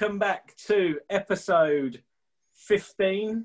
[0.00, 2.00] Welcome back to episode
[2.54, 3.44] 15.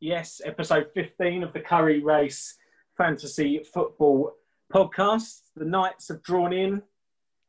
[0.00, 2.56] Yes, episode 15 of the Curry Race
[2.96, 4.32] Fantasy Football
[4.72, 5.40] Podcast.
[5.54, 6.82] The nights have drawn in.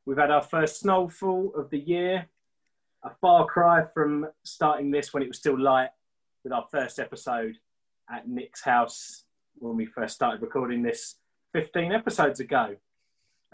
[0.06, 2.28] We've had our first snowfall of the year.
[3.06, 5.92] A far cry from starting this when it was still light
[6.44, 7.56] with our first episode
[8.14, 9.24] at Nick's house
[9.60, 11.16] when we first started recording this
[11.54, 12.76] 15 episodes ago.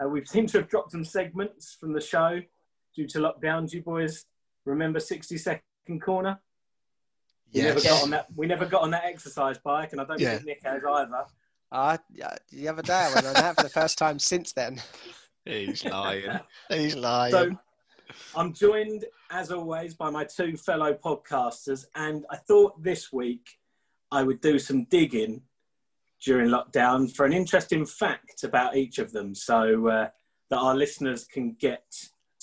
[0.02, 2.40] Uh, we seem to have dropped some segments from the show
[2.96, 3.72] due to lockdowns.
[3.72, 4.26] You boys
[4.64, 6.40] remember 60 second corner?
[7.52, 8.26] We never got on that.
[8.34, 10.34] We never got on that exercise bike, and I don't Yeah.
[10.34, 11.24] think Nick has either.
[11.70, 11.96] Uh,
[12.50, 14.80] the other day I went on that for the first time since then.
[15.44, 16.40] He's lying.
[16.68, 17.32] He's lying.
[17.32, 17.50] So
[18.34, 23.58] I'm joined, as always, by my two fellow podcasters, and I thought this week
[24.10, 25.42] I would do some digging
[26.24, 30.08] during lockdown for an interesting fact about each of them, so uh,
[30.50, 31.84] that our listeners can get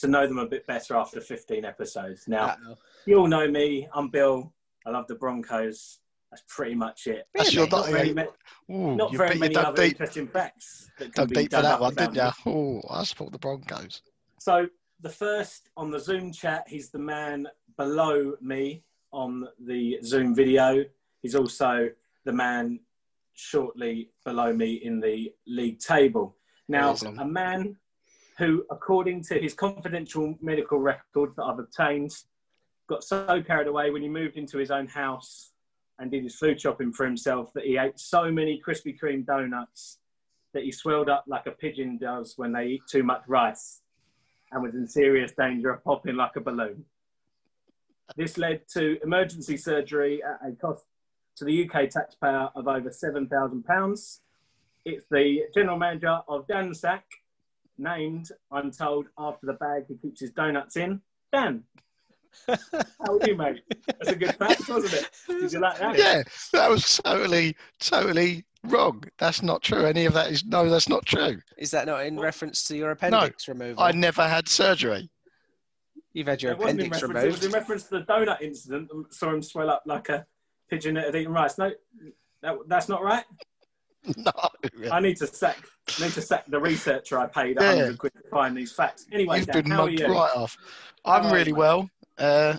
[0.02, 2.28] to know them a bit better after 15 episodes.
[2.28, 2.56] Now,
[3.06, 3.88] you all know me.
[3.94, 4.54] I'm Bill.
[4.86, 6.00] I love the Broncos.
[6.32, 7.28] That's pretty much it.
[7.34, 8.26] That's your Not not, very, ma-
[8.72, 11.80] Ooh, not very many other deep, interesting facts that can dug be deep for that
[11.80, 12.52] one, about didn't you?
[12.52, 14.04] Oh, I support the Broncos.
[14.40, 14.68] So
[15.02, 20.86] the first on the Zoom chat, he's the man below me on the Zoom video.
[21.22, 21.90] He's also
[22.26, 22.80] the man
[23.34, 26.36] shortly below me in the league table.
[26.68, 27.18] Now, Awesome.
[27.18, 27.76] a man
[28.40, 32.12] who, according to his confidential medical records that I've obtained,
[32.88, 35.52] got so carried away when he moved into his own house
[36.00, 40.00] and did his food shopping for himself that he ate so many Krispy Kreme donuts
[40.54, 43.82] that he swelled up like a pigeon does when they eat too much rice
[44.52, 46.86] and was in serious danger of popping like a balloon.
[48.16, 50.86] This led to emergency surgery at a cost
[51.36, 54.20] to the UK taxpayer of over £7,000.
[54.86, 57.06] It's the general manager of Dan Sack,
[57.80, 61.02] named, I'm told, after the bag he keeps his donuts in.
[61.34, 61.64] Dan,
[62.48, 62.58] how
[63.08, 63.62] are you, mate?
[63.88, 65.10] That's a good fact, wasn't it?
[65.28, 65.98] Did you like that?
[65.98, 66.24] Yeah,
[66.54, 69.04] that was totally, totally wrong.
[69.18, 69.86] That's not true.
[69.86, 71.40] Any of that is no, that's not true.
[71.58, 73.82] Is that not in reference to your appendix removal?
[73.82, 75.10] I never had surgery.
[76.14, 77.44] You've had your It appendix reference, it was removed.
[77.44, 80.26] in reference to the donut incident that saw him swell up like a
[80.70, 81.58] pigeon that had eaten rice.
[81.58, 81.72] No,
[82.42, 83.24] that, that's not right.
[84.18, 84.32] No.
[84.92, 85.58] I need to sack
[86.00, 87.76] need to sack the researcher I paid a Yeah.
[87.76, 89.06] hundred quid to find these facts.
[89.12, 90.06] Anyway, You've Dan, been how are you?
[90.08, 90.56] right off.
[91.06, 91.90] I'm How really well.
[92.18, 92.58] Uh,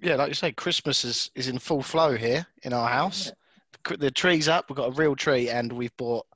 [0.00, 3.30] yeah, like you say, Christmas is, is in full flow here in our house.
[3.84, 4.66] The, the tree's up.
[4.68, 6.26] We've got a real tree, and we've bought,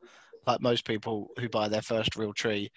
[0.46, 2.70] like most people who buy their first real tree,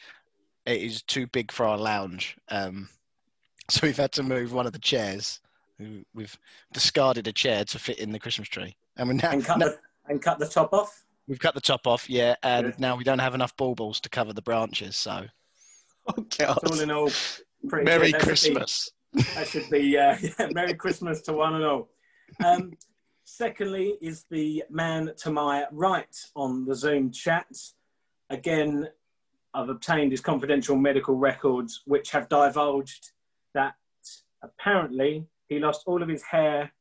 [0.65, 2.37] it is too big for our lounge.
[2.49, 2.89] Um,
[3.69, 5.41] so we've had to move one of the chairs.
[5.79, 6.37] We- We've
[6.73, 9.67] discarded a chair to fit in the Christmas tree, and we now, And cut now-
[9.67, 11.03] the and cut the top off.
[11.29, 12.09] We've cut the top off.
[12.09, 12.79] Yeah, and Good.
[12.79, 14.97] now we don't have enough baubles to cover the branches.
[14.97, 15.25] So
[16.17, 16.57] Oh, God.
[16.69, 17.11] All in all,
[17.67, 18.21] pretty Merry good.
[18.21, 18.91] That should be- Christmas.
[19.35, 21.89] That should be uh, yeah, Merry Christmas to one and all.
[22.43, 22.73] Um,
[23.25, 27.47] secondly, is the man to my right on the Zoom chat.
[28.29, 28.87] Again,
[29.53, 33.11] I've obtained his confidential medical records, which have divulged
[33.53, 33.73] that
[34.43, 36.71] apparently he lost all of his hair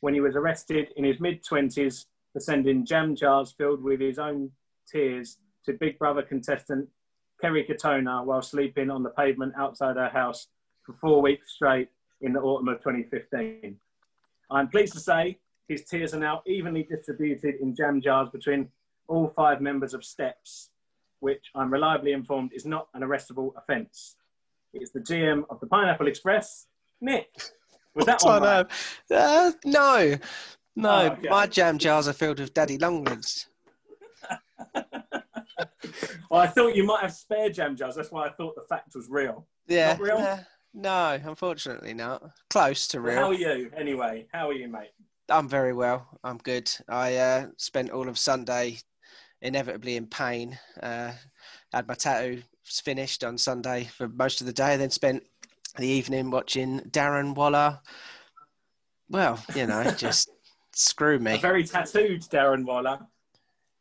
[0.00, 4.18] when he was arrested in his mid 20s for sending jam jars filled with his
[4.18, 4.50] own
[4.86, 6.88] tears to Big Brother contestant
[7.40, 10.48] Kerry Katona while sleeping on the pavement outside her house
[10.84, 11.88] for four weeks straight
[12.20, 13.76] in the autumn of 2015.
[14.50, 15.38] I'm pleased to say
[15.68, 18.68] his tears are now evenly distributed in jam jars between
[19.08, 20.70] all five members of STEPS,
[21.20, 24.16] which I'm reliably informed is not an arrestable offence.
[24.72, 26.66] It's the GM of the Pineapple Express,
[27.00, 27.28] Nick.
[27.94, 28.42] Was that one?
[28.42, 28.66] right?
[29.10, 30.16] Uh, no.
[30.74, 31.28] No, Oh, okay.
[31.28, 33.46] my jam jars are filled with daddy long legs.
[36.30, 37.94] Well, I thought you might have spare jam jars.
[37.96, 39.46] That's why I thought the fact was real.
[39.66, 39.92] Yeah.
[39.92, 40.16] Not real?
[40.16, 40.38] uh,
[40.72, 42.22] no, unfortunately not.
[42.48, 43.58] Close to Well, how are real.
[43.58, 44.26] you, anyway?
[44.32, 44.92] How are you, mate?
[45.28, 46.18] I'm very well.
[46.24, 46.70] I'm good.
[46.88, 48.78] I uh, spent all of Sunday
[49.42, 50.58] inevitably in pain.
[50.82, 51.12] Uh,
[51.72, 55.22] had my tattoo finished on Sunday for most of the day, then spent
[55.76, 57.78] the evening watching Darren Waller.
[59.10, 60.30] Well, you know, just
[60.74, 61.38] screw A me.
[61.38, 63.00] very tattooed Darren Waller.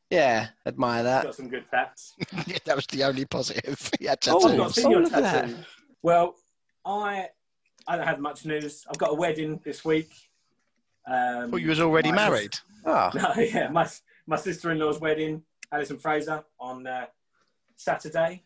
[0.09, 1.23] Yeah, admire that.
[1.23, 2.13] Got some good tats.
[2.45, 3.89] yeah, that was the only positive.
[3.99, 4.75] He had Oh, I've not tattoos.
[4.83, 5.21] seen your all that.
[5.45, 5.55] tattoo.
[6.03, 6.35] Well,
[6.85, 7.29] I
[7.87, 8.85] I don't have much news.
[8.89, 10.11] I've got a wedding this week.
[11.07, 12.55] Um, Well, you was already my- married.
[12.85, 13.87] Oh, No, yeah, my
[14.27, 17.05] my sister-in-law's wedding, Alison Fraser, on uh,
[17.75, 18.43] Saturday.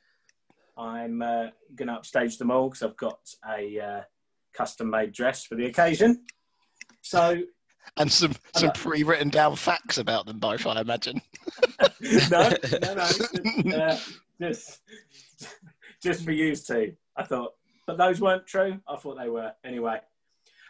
[0.78, 3.20] I'm uh, going to upstage them all because I've got
[3.50, 4.02] a uh,
[4.54, 6.26] custom-made dress for the occasion.
[7.02, 7.42] So
[7.98, 11.22] And some, some pre-written down facts about them both, I imagine.
[12.30, 12.50] no,
[12.82, 13.36] no, no, just,
[13.74, 13.98] uh,
[14.42, 14.82] just
[16.04, 16.94] just for you two.
[17.16, 17.54] I thought
[17.86, 18.80] but those weren't true.
[18.88, 20.00] I thought they were anyway.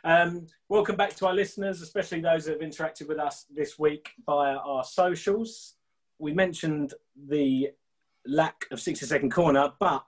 [0.03, 4.12] Um, welcome back to our listeners, especially those that have interacted with us this week
[4.25, 5.75] via our socials.
[6.19, 6.94] We mentioned
[7.27, 7.69] the
[8.27, 10.06] lack of 60 second corner, but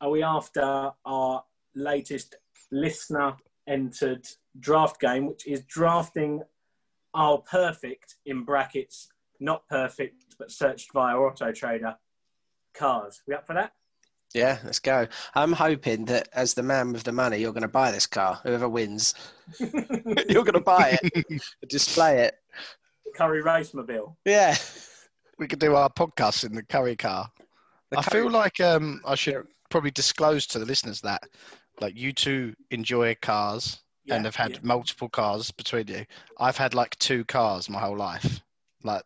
[0.00, 2.36] are we after our latest
[2.72, 3.36] listener
[3.66, 4.26] entered
[4.58, 6.42] draft game, which is drafting
[7.14, 9.08] our perfect in brackets,
[9.40, 11.96] not perfect, but searched via Auto Trader
[12.74, 13.22] cars.
[13.26, 13.72] We up for that?
[14.34, 15.06] Yeah, let's go.
[15.34, 18.40] I'm hoping that as the man with the money, you're going to buy this car.
[18.42, 19.14] Whoever wins,
[19.58, 22.34] you're going to buy it, display it.
[23.14, 24.18] Curry Race Mobile.
[24.26, 24.56] Yeah.
[25.38, 27.30] We could do our podcast in the curry car.
[27.90, 31.22] The I curry- feel like um, I should probably disclose to the listeners that,
[31.80, 34.58] like, you two enjoy cars and have had yeah.
[34.62, 36.04] multiple cars between you.
[36.38, 38.40] I've had like two cars my whole life.
[38.84, 39.02] Like,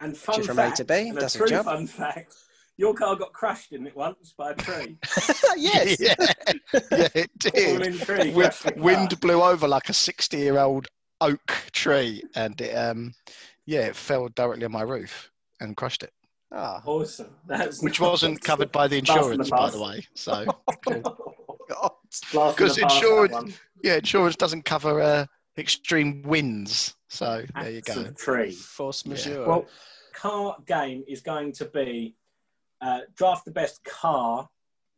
[0.00, 1.64] And fun from A fact, to B, and a a true job.
[1.66, 2.34] fun fact,
[2.78, 4.96] your car got crashed in it once by a tree.
[5.56, 6.00] yes.
[6.00, 6.14] yeah,
[6.92, 7.78] yeah, it did.
[7.80, 8.16] Falling tree.
[8.30, 8.82] Wi- crashed the car.
[8.82, 10.86] wind blew over like a 60 year old
[11.20, 13.12] oak tree and it um
[13.66, 16.12] yeah it fell directly on my roof and crushed it
[16.52, 17.34] Oh, Awesome.
[17.46, 20.46] That's which wasn't covered by the Blast in the insurance by the way so
[21.68, 21.90] God.
[22.32, 23.54] Blast in 'Cause the past, insured- that one.
[23.82, 25.26] yeah insurance doesn't cover uh,
[25.56, 28.52] extreme winds so there you go of tree.
[28.52, 29.10] Force Yeah.
[29.10, 29.46] majeure.
[29.46, 29.66] Well,
[30.14, 32.14] car game is going to be
[32.80, 34.48] uh, draft the best car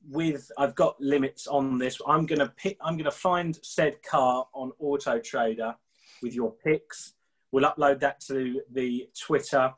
[0.09, 1.99] with I've got limits on this.
[2.07, 5.75] I'm gonna pick I'm gonna find said car on Auto Trader
[6.23, 7.15] with your picks.
[7.53, 9.73] We'll upload that to the Twitter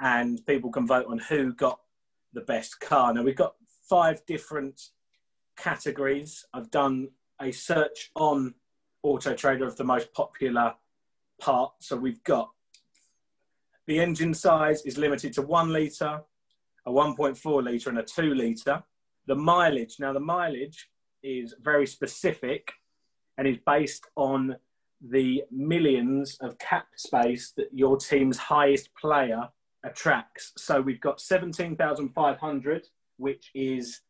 [0.00, 1.80] and people can vote on who got
[2.32, 3.12] the best car.
[3.14, 3.54] Now we've got
[3.88, 4.90] five different
[5.56, 6.44] categories.
[6.52, 7.08] I've done
[7.40, 8.54] a search on
[9.02, 10.74] Auto Trader of the most popular
[11.40, 11.72] part.
[11.80, 12.50] So we've got
[13.86, 16.20] the engine size is limited to one litre,
[16.86, 18.82] a 1.4 litre, and a two litre.
[19.26, 20.88] The mileage, now the mileage
[21.22, 22.72] is very specific
[23.38, 24.56] and is based on
[25.00, 29.48] the millions of cap space that your team's highest player
[29.84, 30.52] attracts.
[30.56, 32.88] So we've got 17,500,
[33.18, 34.00] which is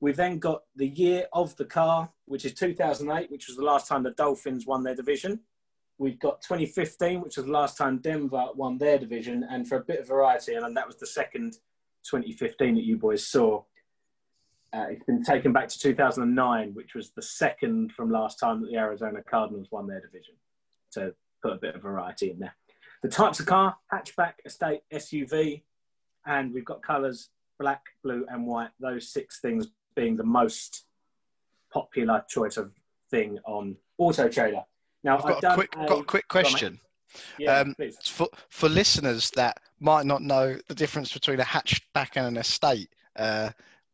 [0.00, 3.88] We've then got the year of the car, which is 2008, which was the last
[3.88, 5.40] time the Dolphins won their division.
[5.98, 9.46] We've got 2015, which was the last time Denver won their division.
[9.48, 11.58] And for a bit of variety, and that was the second
[12.10, 13.62] 2015 that you boys saw,
[14.72, 18.70] uh, it's been taken back to 2009, which was the second from last time that
[18.70, 20.34] the Arizona Cardinals won their division.
[20.92, 21.14] To
[21.44, 22.56] put a bit of variety in there.
[23.02, 25.62] The types of car, hatchback, estate, SUV,
[26.24, 28.70] and we've got colours black, blue, and white.
[28.80, 30.86] Those six things being the most
[31.72, 32.72] popular choice of
[33.10, 34.62] thing on Auto Trader.
[35.04, 36.80] Now, i've got a done quick got a quick go on, question
[37.38, 37.96] Yeah, um, please.
[38.02, 42.88] for for listeners that might not know the difference between a hatchback and an estate
[43.16, 43.50] uh,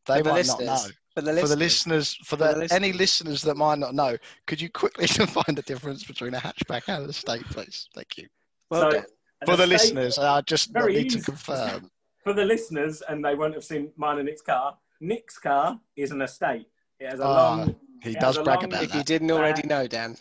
[0.07, 0.69] they For the might not listeners.
[0.87, 1.59] know For the for the listeners.
[1.59, 5.55] listeners, for, For the, the any listeners that might not know, could you quickly define
[5.55, 7.89] the difference between a hatchback and an estate, please?
[7.95, 8.27] Thank you.
[8.71, 9.03] Well So,
[9.45, 11.91] For the estate- listeners, I just Very need to confirm.
[12.25, 16.13] For the listeners, and they won't have seen mine and Nick's car, Nick's car is
[16.13, 16.67] an estate.
[17.01, 19.87] It has a Ah, long, He does brag long- about If you didn't already know,
[19.87, 20.17] Dan.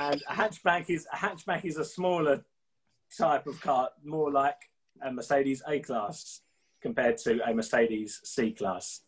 [0.00, 2.42] And a hatchback is a hatchback is a smaller
[3.16, 4.56] type of car, more like
[5.02, 6.40] a Mercedes A class
[6.80, 9.00] compared to a Mercedes C class,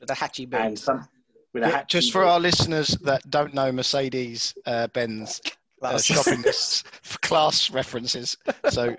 [0.00, 0.78] With a hatchy and boot.
[0.78, 1.08] some
[1.54, 1.90] with a Yeah, hatch.
[1.90, 5.50] just for our listeners that don't know Mercedes uh, Benz uh,
[5.80, 6.04] Class.
[6.04, 8.36] shopping lists for class references,
[8.70, 8.94] so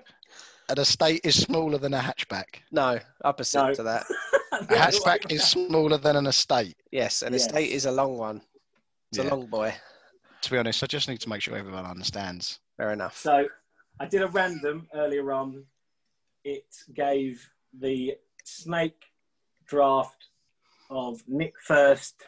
[0.68, 2.60] an estate is smaller than a hatchback.
[2.72, 3.74] No, opposite No.
[3.74, 4.04] to that.
[4.52, 6.76] A hatchback is smaller than an estate.
[6.92, 7.46] Yes, an Yes.
[7.46, 8.40] estate is a long one.
[9.10, 9.24] It's Yeah.
[9.24, 9.74] a long boy.
[10.44, 12.60] To be honest, I just need to make sure everyone understands.
[12.76, 13.16] Fair enough.
[13.16, 13.46] So
[13.98, 15.64] I did a random earlier on.
[16.44, 17.48] It gave
[17.80, 18.12] the
[18.44, 19.06] snake
[19.66, 20.26] draft
[20.90, 22.22] of Nick first,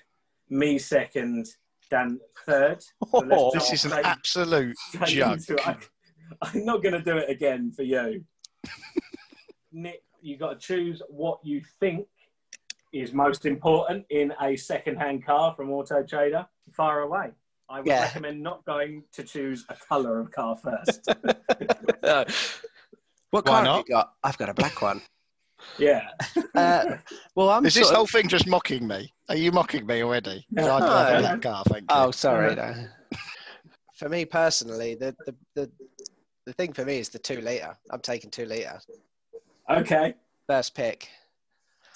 [0.48, 1.46] me second,
[1.90, 2.80] Dan third.
[2.82, 2.88] So
[3.30, 5.40] Oh, This is an straight- absolute straight joke.
[5.66, 5.76] I,
[6.40, 8.24] I'm not going to do it again for you.
[9.72, 12.06] Nick, you've got to choose what you think
[12.94, 16.46] is most important in a second-hand car from Auto Trader.
[16.72, 17.32] Far away.
[17.68, 18.02] I would Yeah.
[18.04, 21.08] recommend not going to choose a colour of car first.
[22.02, 22.24] No.
[23.30, 24.12] What Why car have you got?
[24.22, 25.02] I've got a black one.
[25.78, 26.08] yeah.
[26.54, 26.98] Uh,
[27.34, 29.12] well, I'm Is this of- whole thing just mocking me?
[29.28, 30.46] Are you mocking me already?
[30.50, 30.62] No.
[30.76, 31.18] I drive No.
[31.18, 31.86] a black car, thank you.
[31.90, 32.54] Oh, sorry.
[32.54, 32.86] no.
[33.98, 35.70] For me personally, the, the, the
[36.46, 37.76] the thing for me is the two liter.
[37.90, 38.78] I'm taking two liter.
[39.68, 40.14] Okay,
[40.46, 41.08] First pick.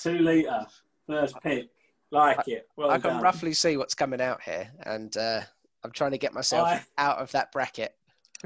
[0.00, 0.67] two litre,
[1.07, 1.69] first pick.
[2.11, 2.67] Like it.
[2.77, 3.23] Well I can done.
[3.23, 5.43] roughly see what's coming out here, and uh,
[5.85, 7.95] I'm trying to get myself I- out of that bracket.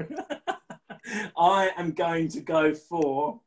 [1.37, 3.39] I am going to go for.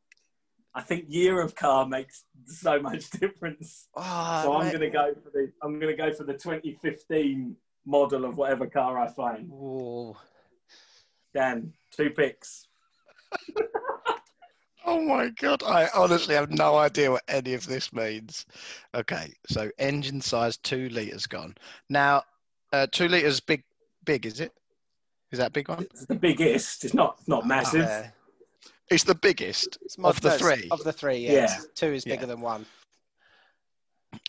[0.75, 3.89] I think year of car makes so much difference.
[3.97, 4.71] Oh, so I'm mate.
[4.73, 5.53] going to go for the.
[5.63, 9.51] I'm going to go for the 2015 model of whatever car I find.
[9.51, 10.17] Ooh.
[11.35, 12.67] Dan, two picks.
[14.87, 15.63] Oh my god!
[15.63, 18.47] I honestly have no idea what any of this means.
[18.95, 21.57] Okay, so engine size two liters gone.
[21.91, 22.23] Now,
[22.73, 23.65] uh, two liters big,
[24.09, 24.53] big is it?
[25.31, 25.83] Is that a big one?
[25.83, 26.85] It's the biggest.
[26.85, 27.87] It's not not massive.
[27.87, 28.05] Uh,
[28.91, 30.67] It's the biggest it's of the three.
[30.71, 31.33] Of the three, yeah.
[31.33, 31.57] Yeah.
[31.75, 32.15] Two is Yeah.
[32.15, 32.65] bigger than one.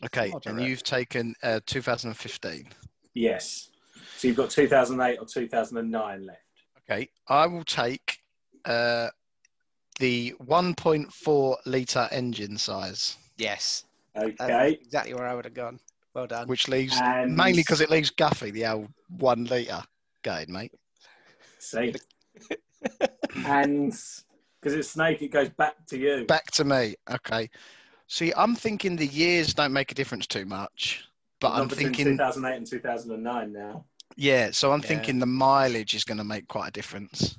[0.04, 2.68] Okay, and you've taken uh, 2015.
[3.14, 3.70] Yes.
[4.18, 6.40] So you've got 2008 or 2009 left.
[6.82, 8.18] Okay, I will take
[8.66, 9.08] uh,
[10.00, 13.86] the 1.4 liter engine size, Yes.
[14.18, 14.36] Okay.
[14.38, 15.80] That's exactly where I would have gone.
[16.14, 16.48] Well done.
[16.48, 19.82] which leaves And- mainly because it leaves Guffey the old one liter
[20.24, 20.74] going, mate.
[21.60, 21.94] See.
[23.46, 23.92] and
[24.62, 26.26] because it's Snake, it goes back to you.
[26.26, 26.96] Back to me.
[27.10, 27.50] Okay.
[28.08, 31.06] See, I'm thinking the years don't make a difference too much,
[31.40, 33.86] but Not I'm thinking, 2008 and 2009 now.
[34.16, 34.50] yeah.
[34.52, 34.88] So I'm Yeah.
[34.88, 37.38] thinking the mileage is going to make quite a difference.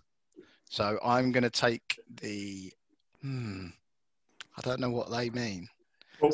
[0.68, 2.72] So I'm going to take the.
[3.20, 3.66] Hmm.
[4.56, 5.68] I don't know what they mean.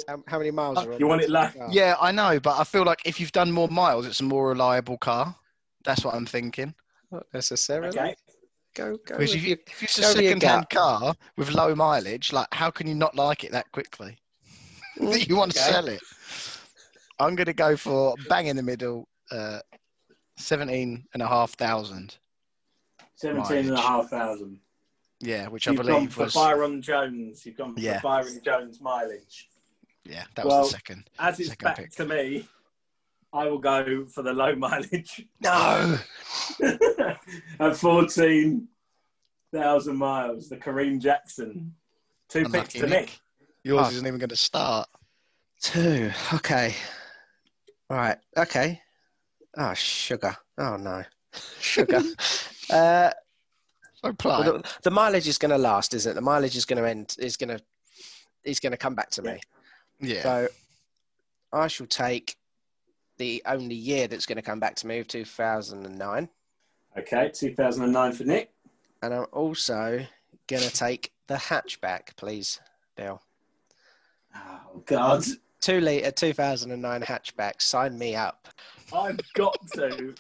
[0.09, 2.85] How, how many miles are You want it like- Yeah, I know, but I feel
[2.85, 5.35] like if you've done more miles, it's a more reliable car.
[5.85, 6.75] That's what I'm thinking.
[7.11, 7.89] Not necessarily.
[7.99, 8.15] Okay.
[8.75, 9.17] Go, go.
[9.17, 12.87] Because if, you, if it's a go second-hand car with low mileage, like how can
[12.87, 14.19] you not like it that quickly?
[15.01, 15.71] that you want to Okay.
[15.71, 16.01] sell it.
[17.19, 19.61] I'm going to go for bang in the middle, uh,
[20.37, 22.19] seventeen and a half thousand.
[23.15, 24.59] 17 and a half thousand.
[25.21, 27.47] Yeah, which I You've gone believe for was Byron Jones.
[27.47, 28.01] You've gone for Yeah.
[28.03, 29.49] Byron Jones mileage.
[30.09, 31.09] Yeah, that was the second.
[31.19, 31.91] As it's Second back pick.
[31.93, 32.49] to me,
[33.33, 35.99] I will go for the low mileage No,
[37.61, 40.49] at 14,000 miles.
[40.49, 41.75] The Kareem Jackson.
[42.29, 42.91] Two picks to Nick.
[42.91, 43.21] Nick.
[43.63, 43.91] yours Oh.
[43.91, 44.89] isn't even going to start.
[45.61, 46.11] Two.
[46.35, 46.75] Okay.
[47.89, 48.19] Right.
[48.37, 48.81] Okay.
[49.57, 50.37] Oh, sugar.
[50.59, 51.05] Oh no,
[51.61, 52.03] sugar.
[52.71, 53.11] uh,
[54.03, 56.15] So well, the, the mileage is going to last, isn't it?
[56.15, 57.15] The mileage is going to end.
[57.19, 57.61] Is going to.
[58.45, 59.41] Is going to come back to me.
[60.01, 60.49] Yeah, So,
[61.53, 62.37] I shall take
[63.19, 66.29] the only year that's going to come back to me of 2009,
[66.99, 68.51] Okay, 2009 for Nick.
[69.03, 70.05] and I'm also
[70.49, 72.61] going to take the hatchback, please,
[72.97, 73.21] Bill.
[74.35, 75.25] Oh, God.
[75.61, 77.61] Two litre 2009 hatchback.
[77.63, 78.49] Sign me up.
[78.93, 80.15] I've got to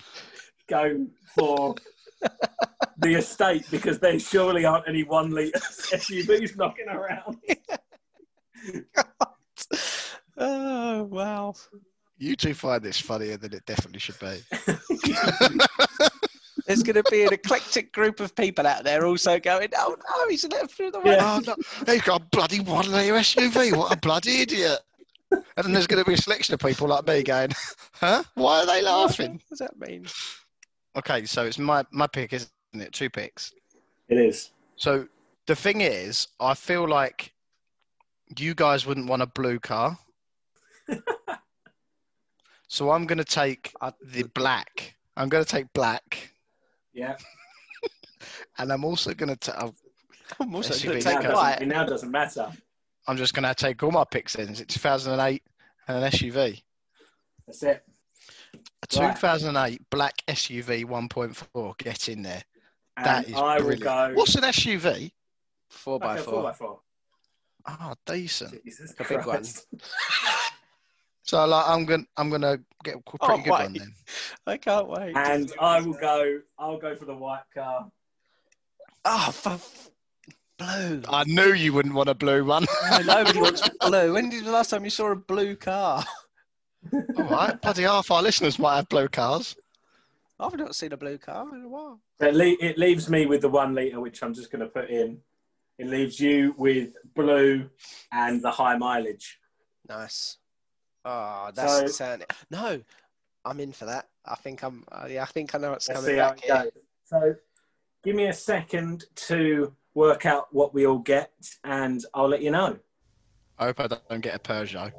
[0.68, 1.74] go for
[2.98, 7.36] the estate because there surely aren't any one litre SUVs knocking around.
[10.36, 11.54] Oh wow!
[12.18, 14.38] you two find this funnier than it definitely should be.
[16.66, 20.28] There's going to be an eclectic group of people out there also going, "Oh no,
[20.28, 21.40] he's left through the way." Yeah.
[21.40, 23.76] oh no, he's got a bloody one litre SUV.
[23.76, 24.80] What a bloody idiot!
[25.30, 27.50] And then there's going to be a selection of people like me going,
[27.92, 28.24] "Huh?
[28.34, 30.06] Why are they laughing?" What does that mean?
[30.96, 32.92] Okay, so it's my my pick, isn't it?
[32.92, 33.52] Two picks.
[34.08, 34.50] It is.
[34.76, 35.06] So
[35.46, 37.32] the thing is, I feel like
[38.38, 39.96] you guys wouldn't want a blue car.
[42.68, 44.94] So I'm going to take the black.
[45.16, 46.32] I'm going to take black,
[46.92, 47.16] Yeah.
[48.58, 49.36] and I'm also going to.
[49.36, 49.70] ta-
[50.40, 52.50] I'm also going to take now, a it now doesn't matter.
[53.06, 54.48] I'm just going to take all my picks in.
[54.48, 55.42] Is it 2008
[55.88, 56.60] and an SUV?
[57.46, 57.84] That's it.
[58.92, 59.14] A Right.
[59.16, 61.78] 2008 black SUV 1.4.
[61.78, 62.42] Get in there.
[62.96, 63.82] And That is I will brilliant.
[63.84, 64.12] go.
[64.14, 65.12] What's an SUV?
[65.70, 66.32] Four by like a four.
[66.32, 66.80] four by four.
[67.66, 68.64] Ah, decent.
[68.64, 69.44] Jesus A big one.
[71.28, 71.30] Christ.
[71.30, 73.62] So like, I'm gonna I'm going to get a pretty Oh, good wait.
[73.62, 73.94] one then.
[74.46, 75.16] I can't wait.
[75.16, 76.40] And I will go.
[76.58, 77.90] I'll go for the white car.
[79.04, 79.58] Oh, for
[80.58, 81.02] blue.
[81.08, 82.66] I knew you wouldn't want a blue one.
[82.90, 84.12] No, nobody wants blue.
[84.12, 86.04] When did the last time you saw a blue car?
[87.16, 89.56] All right, bloody half our listeners might have blue cars.
[90.38, 92.00] I've not seen a blue car in a while.
[92.20, 94.90] It, le- it leaves me with the one litre, which I'm just going to put
[94.90, 95.18] in.
[95.78, 97.68] It leaves you with blue
[98.12, 99.38] and the high mileage.
[99.88, 100.36] Nice.
[101.08, 102.26] Oh, that's So- sound.
[102.50, 102.82] No,
[103.44, 104.08] I'm in for that.
[104.24, 104.84] I think I'm.
[104.90, 106.70] Uh, yeah, I think I know what's coming see back it here.
[107.04, 107.36] So,
[108.02, 111.30] give me a second to work out what we all get,
[111.62, 112.76] and I'll let you know.
[113.56, 114.92] I hope I don't get a Peugeot.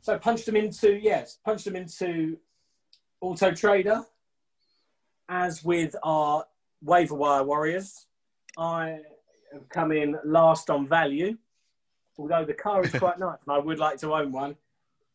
[0.00, 2.38] So, punched them into yes, punched them into
[3.20, 4.04] Auto Trader,
[5.28, 6.46] as with our
[6.82, 8.06] waiver wire warriors,
[8.56, 9.00] I
[9.56, 11.36] have come in last on value.
[12.18, 14.56] Although the car is quite nice and I would like to own one.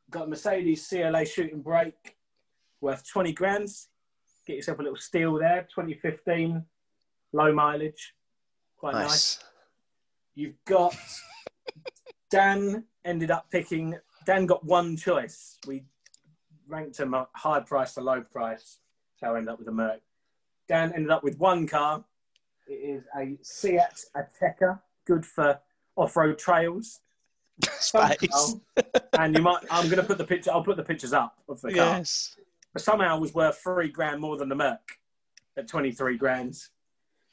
[0.10, 2.18] Got a Mercedes CLA shooting brake
[2.82, 3.70] worth 20 grand.
[4.46, 6.66] Get yourself a little steal there, 2015,
[7.32, 8.14] low mileage.
[8.78, 9.08] Quite nice.
[9.08, 9.40] Nice.
[10.36, 10.96] You've got
[12.30, 13.96] Dan ended up picking.
[14.26, 15.58] Dan got one choice.
[15.68, 15.84] We
[16.68, 18.80] ranked him at high price to low price.
[19.18, 20.02] So I ended up with a Merc.
[20.68, 22.04] Dan ended up with one car.
[22.68, 23.80] It is a Seat
[24.16, 25.60] Ateca, good for
[25.96, 27.00] off-road trails.
[27.80, 28.56] Space.
[29.20, 29.64] and you might.
[29.70, 30.52] I'm going to put the picture.
[30.52, 31.98] I'll put the pictures up of the car.
[31.98, 32.36] Yes.
[32.74, 34.98] But somehow it was worth three grand more than the Merc
[35.58, 36.58] at 23 grand.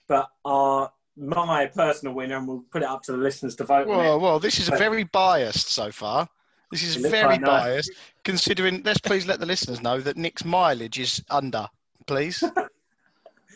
[0.07, 3.89] But our my personal winner, and we'll put it up to the listeners to vote.
[3.89, 6.29] Well, well, this is very biased so far.
[6.71, 7.63] This is very quite nice.
[7.63, 7.93] biased,
[8.25, 8.83] considering.
[8.85, 11.69] Let's please let the listeners know that Nick's mileage is under,
[12.07, 12.45] please.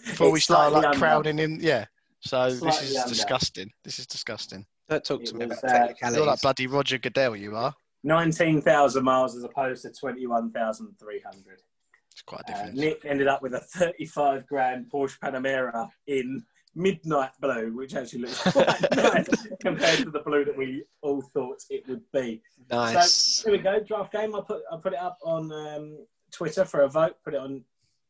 [0.05, 0.99] Before we start like under.
[0.99, 1.87] crowding in, yeah.
[2.21, 3.09] So this is under.
[3.09, 3.71] disgusting.
[3.85, 4.67] This is disgusting.
[4.89, 7.37] Don't talk to me was, about uh, You're like bloody Roger Goodell.
[7.37, 7.75] You are.
[8.05, 11.63] 19,000 miles as opposed to 21,300.
[12.11, 12.71] It's quite a Uh.
[12.73, 16.45] Nick ended up with a 35 grand Porsche Panamera in
[16.75, 18.67] midnight blue, which actually looks quite
[18.97, 19.29] nice
[19.61, 22.43] compared to the blue that we all thought it would be.
[22.71, 23.13] nice.
[23.13, 24.35] So here we go, draft game.
[24.35, 27.17] I'll put I'll put it up on um, Twitter for a vote.
[27.25, 27.65] Put it on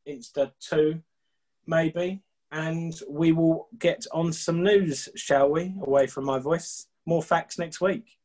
[0.08, 1.00] Insta too,
[1.66, 5.74] maybe, and we will get on some news, shall we?
[5.82, 6.86] Away from my voice.
[7.06, 8.18] More facts next week.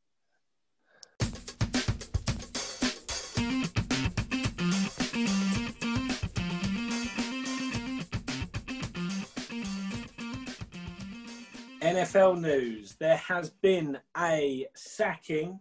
[11.82, 12.96] NFL news.
[13.00, 15.60] There has been a sacking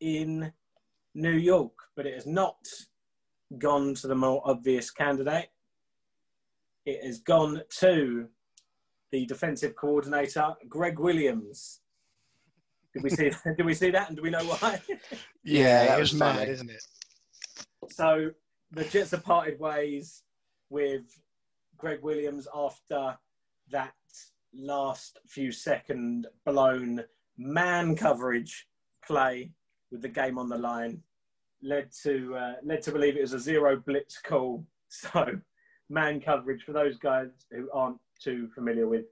[0.00, 0.52] in
[1.14, 2.58] New York, but it has not
[3.58, 5.48] gone to the more obvious candidate.
[6.88, 8.28] It has gone to
[9.12, 11.80] the defensive coordinator, Gregg Williams.
[12.94, 13.30] Did we see?
[13.58, 14.08] did we see that?
[14.08, 14.80] And do we know why?
[15.44, 16.50] Yeah, that it was was mad, funny.
[16.50, 16.82] isn't it?
[17.90, 18.30] so
[18.70, 20.22] the Jets have parted ways
[20.68, 21.04] with
[21.78, 23.16] Gregg Williams after
[23.70, 23.94] that
[24.54, 27.04] last few second blown
[27.38, 28.66] man coverage
[29.06, 29.52] play
[29.90, 31.02] with the game on the line
[31.62, 34.64] led to uh, led to believe it was a zero blitz call.
[34.90, 35.22] So
[35.88, 39.06] man coverage for those guys who aren't too familiar with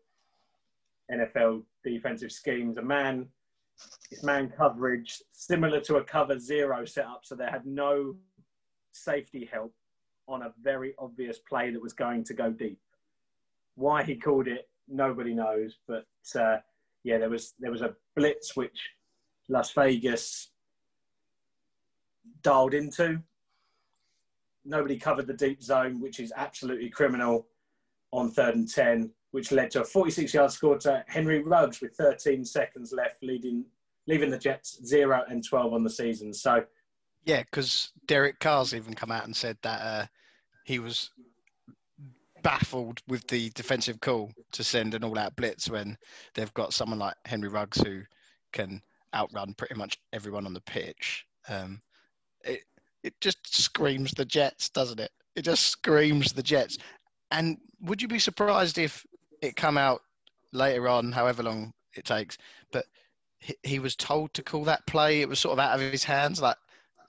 [1.12, 3.28] NFL defensive schemes, a man
[4.10, 8.16] it's man coverage similar to a cover zero setup, so they had no
[8.92, 9.72] safety help
[10.28, 12.80] on a very obvious play that was going to go deep.
[13.74, 15.76] Why he called it, nobody knows.
[15.86, 16.58] But uh,
[17.04, 18.90] yeah, there was there was a blitz which
[19.48, 20.50] Las Vegas
[22.42, 23.22] dialed into.
[24.66, 27.46] Nobody covered the deep zone, which is absolutely criminal
[28.12, 32.44] on third and ten, which led to a 46-yard score to Henry Ruggs with 13
[32.44, 33.64] seconds left, leading
[34.06, 36.32] leaving the Jets zero and 12 on the season.
[36.32, 36.64] So
[37.24, 40.06] Yeah, because Derek Carr's even come out and said that uh,
[40.64, 41.10] he was
[42.42, 45.98] baffled with the defensive call to send an all-out blitz when
[46.34, 48.02] they've got someone like Henry Ruggs who
[48.52, 48.80] can
[49.14, 51.26] outrun pretty much everyone on the pitch.
[51.48, 51.80] Um,
[52.44, 52.62] it
[53.06, 55.12] it just screams the Jets, doesn't it?
[55.36, 56.76] It just screams the Jets.
[57.30, 59.06] And would you be surprised if
[59.42, 60.00] it come out
[60.52, 62.36] later on, however long it takes,
[62.72, 62.86] but
[63.38, 65.20] he, he was told to call that play?
[65.20, 66.56] It was sort of out of his hands, like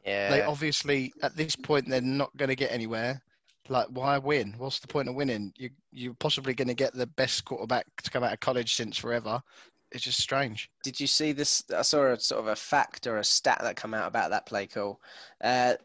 [0.06, 0.30] Yeah.
[0.30, 3.22] they obviously at this point they're not going to get anywhere.
[3.70, 4.54] Like, why win?
[4.58, 5.52] What's the point of winning?
[5.58, 8.98] You you're possibly going to get the best quarterback to come out of college since
[8.98, 9.42] forever.
[9.92, 10.70] It's just strange.
[10.84, 11.64] Did you see this?
[11.76, 14.46] I saw a sort of a fact or a stat that come out about that
[14.46, 15.00] play call.
[15.42, 15.76] Uh,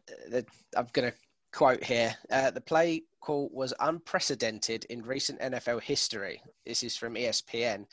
[0.77, 1.15] I'm going to
[1.53, 7.15] quote here: uh, "The play call was unprecedented in recent NFL history." This is from
[7.15, 7.87] ESPN.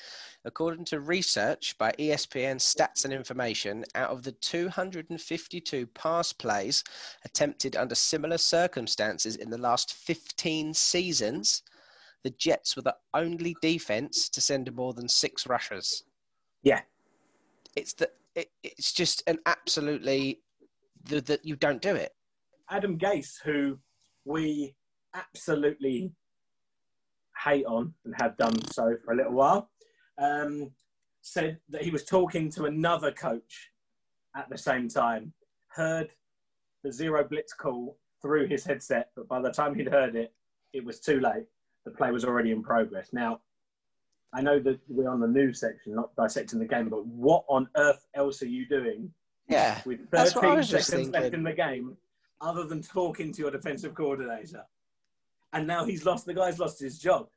[0.46, 6.84] According to research by ESPN Stats and Information, out of the 252 pass plays
[7.24, 11.62] attempted under similar circumstances in the last 15 seasons,
[12.24, 16.04] the Jets were the only defense to send more than six rushers.
[16.64, 16.82] Yeah.
[17.76, 20.42] It's the it, it's just an absolutely
[21.06, 22.12] the, that you don't do it.
[22.70, 23.78] Adam Gase, who
[24.26, 24.76] we
[25.16, 26.14] absolutely
[27.44, 29.70] hate on and have done so for a little while,
[30.22, 30.72] um,
[31.22, 33.72] said that he was talking to another coach
[34.36, 35.34] at the same time,
[35.70, 36.10] heard
[36.84, 40.34] the zero blitz call through his headset, but by the time he'd heard it,
[40.74, 41.46] it was too late.
[41.90, 43.10] The play was already in progress.
[43.14, 43.40] Now,
[44.34, 47.68] I know that we're on the news section, not dissecting the game, but what on
[47.76, 49.12] earth else are you doing
[49.48, 51.98] Yeah, with That's what I 13 was just seconds left in the game
[52.42, 54.64] other than talking to your defensive coordinator.
[55.52, 56.28] And now he's lost.
[56.28, 57.28] The guy's lost his job.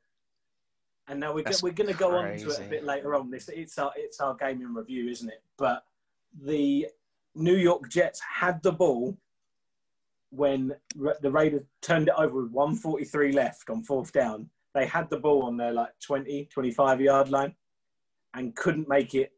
[1.07, 3.29] And now we're, go, we're going to go on to it a bit later on.
[3.29, 5.41] This it's our it's our game in review, isn't it?
[5.57, 5.83] But
[6.41, 6.87] the
[7.35, 9.17] New York Jets had the ball
[10.35, 14.49] when the Raiders turned it over with 143 left on fourth down.
[14.73, 17.53] They had the ball on their like 20, 25 yard line
[18.33, 19.31] and couldn't make it,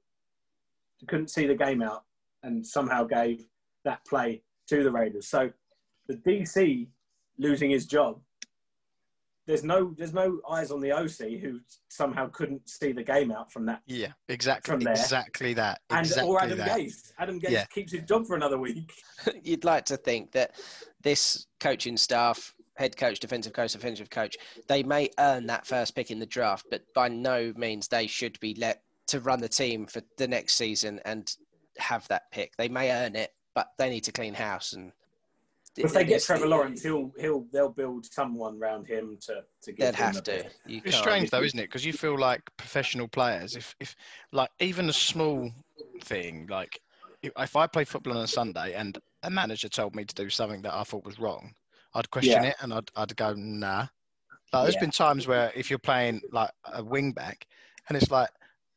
[1.08, 2.04] couldn't see the game out
[2.44, 3.46] and somehow gave
[3.84, 5.28] that play to the Raiders.
[5.28, 5.52] So
[6.08, 6.88] the DC
[7.38, 8.22] losing his job,
[9.48, 13.52] there's no there's no eyes on the OC who somehow couldn't see the game out
[13.52, 13.82] from that.
[13.86, 14.94] Yeah, exactly, From there.
[14.94, 15.82] exactly that.
[15.90, 16.70] And exactly or Adam that.
[16.80, 17.12] Gase.
[17.20, 17.66] Adam Gase Yeah.
[17.66, 18.92] keeps his job for another week.
[19.44, 20.56] You'd like to think that
[21.02, 24.36] this coaching staff, head coach, defensive coach, offensive coach,
[24.68, 28.40] they may earn that first pick in the draft, but by no means they should
[28.40, 31.36] be let to run the team for the next season and
[31.78, 32.56] have that pick.
[32.58, 34.92] They may earn it, but they need to clean house and.
[35.78, 39.88] If they get Trevor Lawrence, he'll he'll they'll build someone around him to to give
[39.88, 40.46] They'd him have to.
[40.68, 41.64] You It's strange though, isn't it?
[41.64, 43.96] Because you feel like professional players, if if
[44.32, 45.52] like even a small
[46.02, 46.80] thing, like
[47.22, 50.30] if, if I play football on a Sunday and a manager told me to do
[50.30, 51.54] something that I thought was wrong,
[51.94, 52.50] I'd question Yeah.
[52.50, 53.88] it and I'd I'd go nah.
[54.54, 54.82] Like there's Yeah.
[54.82, 57.46] been times where if you're playing like a wing back,
[57.90, 58.30] and it's like,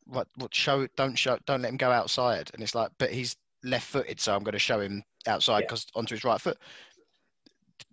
[0.06, 3.36] what what show don't show don't let him go outside, and it's like, but he's
[3.64, 5.66] left-footed, so I'm going to show him outside Yeah.
[5.66, 6.58] because onto his right foot.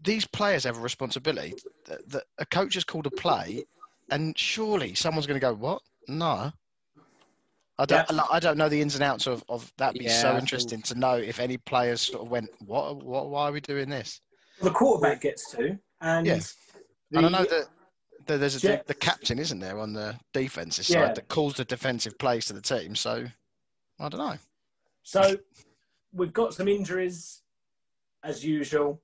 [0.02, 1.56] These players have a responsibility.
[1.86, 3.64] That, that a coach has called a play,
[4.10, 5.82] and surely someone's going to go, "What?
[6.08, 6.52] No."
[7.78, 8.10] I don't.
[8.10, 8.24] Yeah.
[8.32, 10.96] I don't know the ins and outs of, of that'd be Yeah, so interesting to
[10.96, 13.04] know if any players sort of went, "What?
[13.04, 13.30] What?
[13.30, 14.22] Why are we doing this?"
[14.62, 16.40] The quarterback gets to, and Yeah.
[17.12, 17.68] the, and I know that,
[18.28, 21.08] that there's a, the, the captain, isn't there, on the defensive Yeah.
[21.08, 22.96] side that calls the defensive plays to the team.
[22.96, 23.26] So
[24.00, 24.38] I don't know.
[25.04, 25.38] So
[26.14, 27.42] we've got some injuries,
[28.24, 29.02] as usual.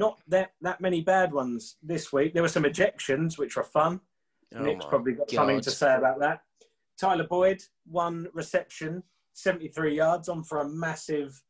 [0.00, 2.32] Not that that many bad ones this week.
[2.32, 4.00] There were some ejections, which were fun.
[4.54, 6.40] Oh Nick's probably got something to say about that.
[6.98, 9.02] Tyler Boyd, one reception,
[9.34, 11.42] 73 yards, on for a massive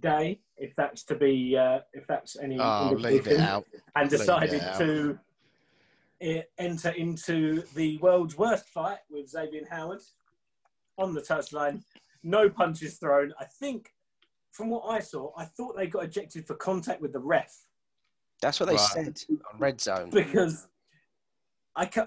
[0.00, 3.64] day, if that's to be, uh, if that's any Oh, leave it out.
[3.94, 4.78] and decided out.
[4.78, 5.18] to
[6.20, 10.02] uh, enter into the world's worst fight with Xavien Howard
[10.98, 11.84] on the touchline.
[12.24, 13.32] No punches thrown.
[13.38, 13.92] I think,
[14.50, 17.56] from what I saw, I thought they got ejected for contact with the ref
[18.44, 18.90] That's what they Right.
[18.92, 19.18] said
[19.52, 20.10] on Red Zone.
[20.10, 20.68] because
[21.74, 22.06] I ca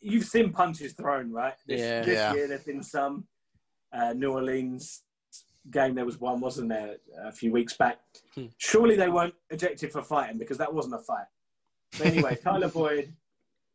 [0.00, 1.54] you've seen punches thrown, right?
[1.66, 2.04] This, Yeah.
[2.04, 2.34] this Yeah.
[2.34, 3.26] year there've been some.
[3.92, 5.02] Uh, New Orleans
[5.70, 7.98] game there was one, wasn't there, a few weeks back?
[8.34, 8.46] Hmm.
[8.58, 11.26] Surely they weren't ejected for fighting because that wasn't a fight.
[11.98, 13.14] But anyway, Tyler Boyd,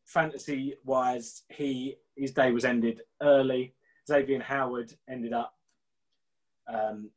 [0.06, 3.76] fantasy wise, he his day was ended early.
[4.10, 5.54] Xavien Howard ended up
[6.67, 7.12] um,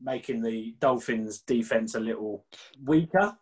[0.00, 2.44] making the Dolphins' defense a little
[2.84, 3.36] weaker.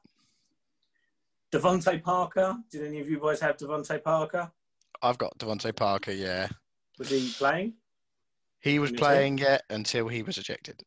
[1.52, 2.56] DeVante Parker.
[2.70, 4.50] Did any of you boys have DeVante Parker?
[5.02, 6.12] I've got DeVante Parker.
[6.12, 6.48] Yeah,
[6.98, 7.74] Was he playing?
[8.60, 10.82] he was playing yet until he was ejected.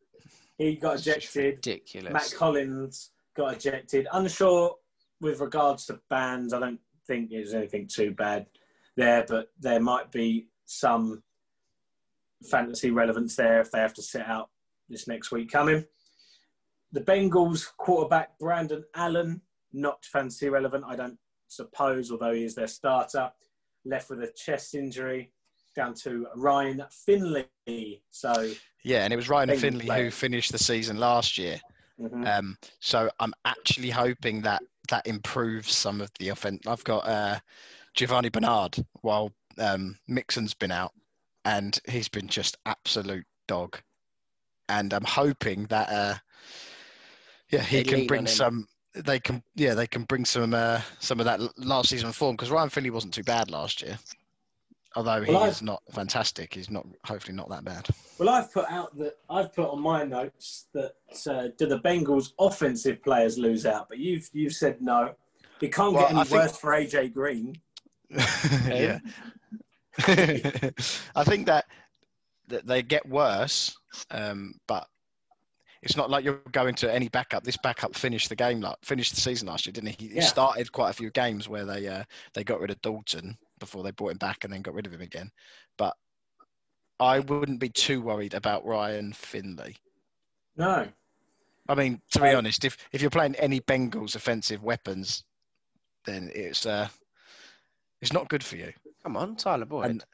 [0.57, 1.55] He got It's ejected.
[1.55, 2.11] Ridiculous.
[2.11, 4.07] Matt Collins got ejected.
[4.11, 4.75] Unsure
[5.21, 6.53] with regards to bans.
[6.53, 8.47] I don't think there's anything too bad
[8.97, 11.23] there, but there might be some
[12.49, 14.49] fantasy relevance there if they have to sit out
[14.89, 15.85] this next week coming.
[16.91, 19.41] The Bengals quarterback Brandon Allen,
[19.73, 23.31] not fancy relevant, I don't suppose, although he is their starter,
[23.85, 25.31] left with a chest injury
[25.75, 27.47] down to Ryan Finley.
[28.09, 28.51] So,
[28.83, 31.59] Yeah, and it was Ryan Finley who finished the season last year.
[31.99, 32.25] mhm.
[32.27, 36.65] Um, so I'm actually hoping that that improves some of the offense.
[36.65, 37.39] I've got uh,
[37.95, 40.93] Giovani Bernard while um, Mixon's been out,
[41.45, 43.79] and he's been just absolute dog.
[44.69, 46.15] And I'm hoping that uh,
[47.49, 48.67] yeah, he They can bring some.
[48.93, 52.51] They can yeah, they can bring some uh, some of that last season form because
[52.51, 53.97] Ryan Finley wasn't too bad last year.
[54.95, 57.87] Although he Well, is not fantastic, he's not hopefully not that bad.
[58.17, 60.93] Well, I've put out that I've put on my notes that
[61.27, 65.13] uh, do the Bengals offensive players lose out, but you've you've said no.
[65.61, 67.55] It can't Well, get any I think- worse for AJ Green.
[68.67, 68.99] yeah.
[69.99, 71.65] I think that, that
[72.49, 73.77] they get worse,
[74.11, 74.87] um, but
[75.81, 77.43] it's not like you're going to any backup.
[77.43, 80.07] This backup finished the game, like finished the season last year, didn't he?
[80.09, 80.21] He Yeah.
[80.21, 83.91] started quite a few games where they uh, they got rid of Dalton before they
[83.91, 85.31] brought him back and then got rid of him again.
[85.77, 85.95] But
[86.99, 89.77] I wouldn't be too worried about Ryan Finley.
[90.57, 90.87] No,
[91.69, 95.23] I mean, to be Um, honest, if if you're playing any Bengals offensive weapons,
[96.05, 96.89] then it's uh,
[98.01, 98.73] it's not good for you.
[99.03, 99.91] Come on, Tyler Boyd.
[99.91, 100.05] And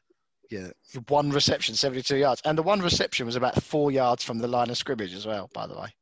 [0.50, 0.68] yeah,
[1.08, 2.40] one reception, 72 yards.
[2.44, 5.50] And the one reception was about four yards from the line of scrimmage as well,
[5.52, 5.94] by the way.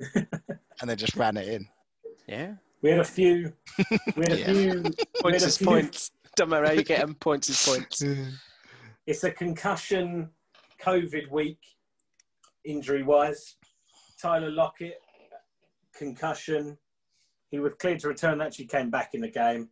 [0.80, 1.66] and they just ran it in.
[2.26, 2.54] Yeah.
[2.82, 3.52] We had a few.
[4.16, 4.46] We had a Yeah.
[4.52, 4.82] few.
[4.82, 4.90] we
[5.22, 6.10] Points a is few- points.
[6.36, 7.14] Don't matter how you get them.
[7.14, 8.04] Points is points.
[9.06, 10.28] It's a concussion,
[10.82, 11.58] COVID week,
[12.66, 13.56] injury wise.
[14.20, 15.00] Tyler Lockett,
[15.96, 16.76] concussion.
[17.50, 18.42] He was cleared to return.
[18.42, 19.70] Actually, came back in the game.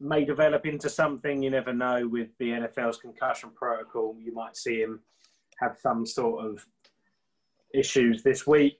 [0.00, 1.42] May develop into something.
[1.42, 4.16] You never know with the NFL's concussion protocol.
[4.20, 5.00] You might see him
[5.60, 6.64] have some sort of
[7.74, 8.78] issues this week.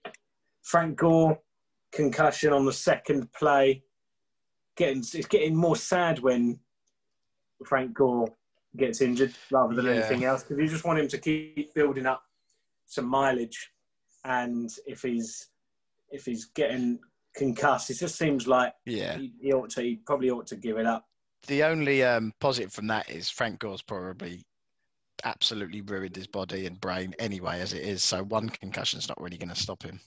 [0.62, 1.38] Frank Gore,
[1.92, 3.82] concussion on the second play.
[4.76, 6.60] Getting it's getting more sad when
[7.66, 8.28] Frank Gore
[8.76, 9.92] gets injured rather than Yeah.
[9.92, 12.22] anything else because you just want him to keep building up
[12.86, 13.72] some mileage.
[14.24, 15.48] And if he's
[16.10, 17.00] if he's getting
[17.38, 19.16] concussed, it just seems like Yeah.
[19.16, 19.82] he, he ought to.
[19.82, 21.04] He probably ought to give it up.
[21.46, 24.42] The only um, positive from that is Frank Gore's probably
[25.24, 28.02] absolutely ruined his body and brain anyway, as it is.
[28.02, 30.00] So one concussion's not really going to stop him.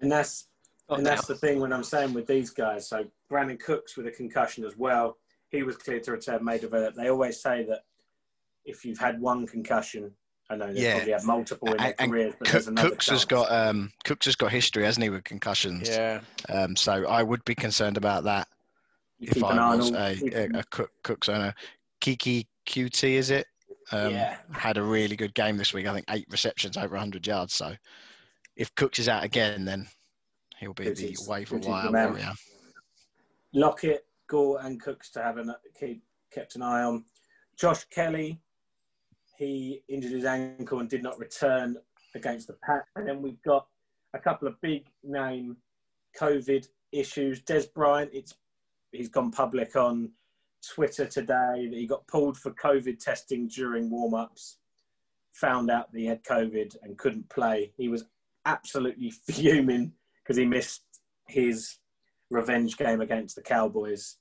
[0.00, 0.46] And that's
[0.88, 1.10] Not and now.
[1.14, 2.88] that's the thing when I'm saying with these guys.
[2.88, 5.16] So Brandin Cooks with a concussion as well.
[5.50, 6.94] He was cleared to return, may develop.
[6.94, 7.80] They always say that
[8.64, 10.10] if you've had one concussion,
[10.54, 10.94] I know they Yeah.
[10.94, 14.36] probably have multiple in their And- careers, but Cook, Cooks has got um, Cooks has
[14.36, 15.88] got history, hasn't he, with concussions?
[15.88, 16.20] Yeah.
[16.48, 18.48] Um, so I would be concerned about that
[19.18, 20.18] You if keep an eye I was a,
[20.56, 21.54] a, a Cook, Cooks owner.
[22.00, 23.46] Keke Coutee, is it?
[23.92, 24.36] Um, Yeah.
[24.52, 25.86] Had a really good game this week.
[25.86, 27.54] I think eight receptions over 100 yards.
[27.54, 27.74] So
[28.56, 29.86] if Cooks is out again, then
[30.58, 32.10] he'll be Cooks the is- waiver Cooks is the wire man.
[32.10, 32.32] warrior.
[33.52, 37.04] Lockett, Gore, and Cooks to have an keep kept an eye on.
[37.56, 38.40] Josh Kelly,
[39.44, 41.76] he injured his ankle and did not return
[42.14, 42.84] against the Pack.
[42.96, 43.66] And then we've got
[44.14, 45.56] a couple of big name
[46.18, 47.42] COVID issues.
[47.42, 48.34] Dez Bryant, it's
[48.92, 50.10] he's gone public on
[50.74, 54.58] Twitter today that he got pulled for COVID testing during warm-ups.
[55.34, 57.72] Found out that he had COVID and couldn't play.
[57.76, 58.04] He was
[58.46, 60.84] absolutely fuming because he missed
[61.26, 61.78] his
[62.30, 64.16] revenge game against the Cowboys.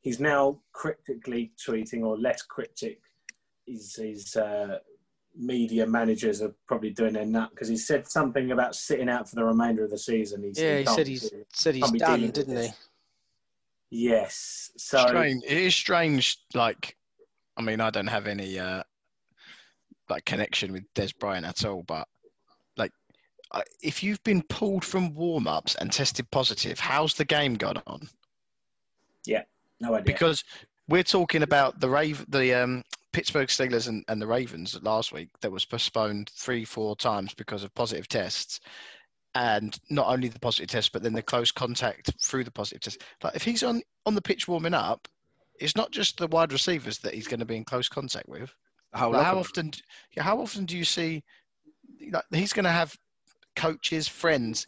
[0.00, 3.00] He's now cryptically tweeting, or less cryptic.
[3.66, 4.78] His, his uh,
[5.36, 9.36] media managers are probably doing their nut because he said something about sitting out for
[9.36, 10.42] the remainder of the season.
[10.44, 12.68] He's, Yeah, he can't said be he's doing- said he's done, didn't he?
[13.90, 14.70] Yes.
[14.76, 15.42] So strange.
[15.44, 16.38] It is strange.
[16.54, 16.96] Like,
[17.56, 18.82] I mean, I don't have any uh,
[20.08, 22.06] like connection with Dez Bryant at all, but
[22.76, 22.92] like,
[23.82, 28.08] if you've been pulled from warm ups and tested positive, how's the game gone on?
[29.24, 29.42] Yeah,
[29.80, 30.04] no idea.
[30.04, 30.42] Because
[30.88, 35.28] we're talking about the Rave, the um, Pittsburgh Steelers and, and the Ravens last week
[35.40, 38.60] that was postponed three, four times because of positive tests.
[39.34, 43.02] And not only the positive test, but then the close contact through the positive test.
[43.22, 45.08] Like if he's on, on the pitch warming up,
[45.58, 48.54] it's not just the wide receivers that he's going to be in close contact with.
[48.94, 49.72] Whole Like, how often?
[50.16, 51.22] Yeah, how often do you see?
[52.10, 52.96] Like, he's going to have
[53.54, 54.66] coaches, friends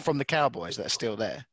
[0.00, 1.44] from the Cowboys that are still there.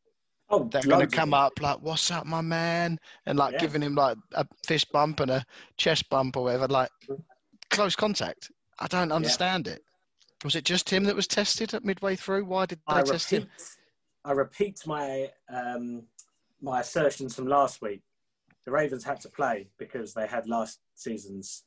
[0.50, 3.60] Oh, They're going to come up like, "What's up, my man?" and like Yeah.
[3.60, 5.46] giving him like a fist bump and a
[5.78, 6.68] chest bump or whatever.
[6.68, 6.90] Like
[7.70, 8.50] close contact.
[8.80, 9.82] I don't understand it.
[10.44, 12.46] Was it just him that was tested at midway through?
[12.46, 13.50] Why did they I test repeat, him?
[14.24, 16.04] I repeat my um,
[16.62, 18.02] my assertions from last week.
[18.66, 21.64] The Ravens had to play because they had last season's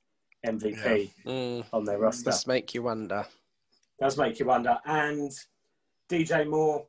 [0.47, 2.31] MVP Mm, on their roster.
[2.31, 3.27] does make you wonder.
[4.01, 4.79] does make you wonder.
[4.87, 5.31] And
[6.11, 6.87] DJ Moore,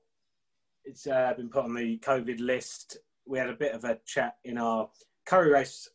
[0.86, 2.98] it's uh, been put on the COVID list.
[3.26, 4.90] We had a bit of a chat in our
[5.26, 5.90] Curry Race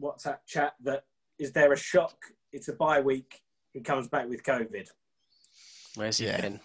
[0.00, 1.04] WhatsApp chat that
[1.38, 2.16] is there a shock?
[2.52, 3.40] It's a bye week.
[3.72, 4.88] He comes back with COVID.
[5.94, 6.40] Where's he Yeah.
[6.40, 6.60] been?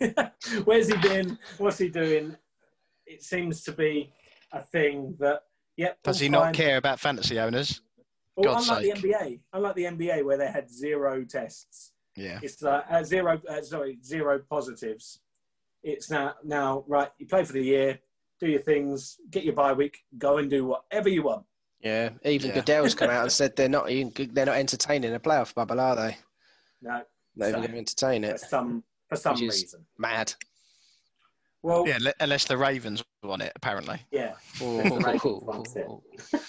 [0.64, 1.38] Where's he been?
[1.58, 2.36] What's he doing?
[3.06, 4.12] It seems to be
[4.52, 5.42] a thing that,
[5.76, 5.98] yep.
[6.04, 7.80] Does all he not care about fantasy owners?
[8.36, 8.94] Well, God's unlike sake.
[9.02, 12.38] the NBA, unlike the NBA where they had zero tests, Yeah.
[12.42, 13.40] it's uh, uh, zero.
[13.48, 15.20] Uh, sorry, zero positives.
[15.82, 17.10] It's now now right.
[17.18, 17.98] You play for the year,
[18.40, 21.44] do your things, get your bye week, go and do whatever you want.
[21.80, 22.54] Yeah, even Yeah.
[22.56, 25.96] Goodell's come out and said they're not even, they're not entertaining a playoff bubble, are
[25.96, 26.16] they?
[26.80, 27.02] No,
[27.36, 29.86] Not even So- going to entertain for some for some Which is- reason.
[29.98, 30.32] Mad.
[31.64, 34.00] Well, Yeah, le- unless the Ravens want it, apparently.
[34.10, 34.34] yeah.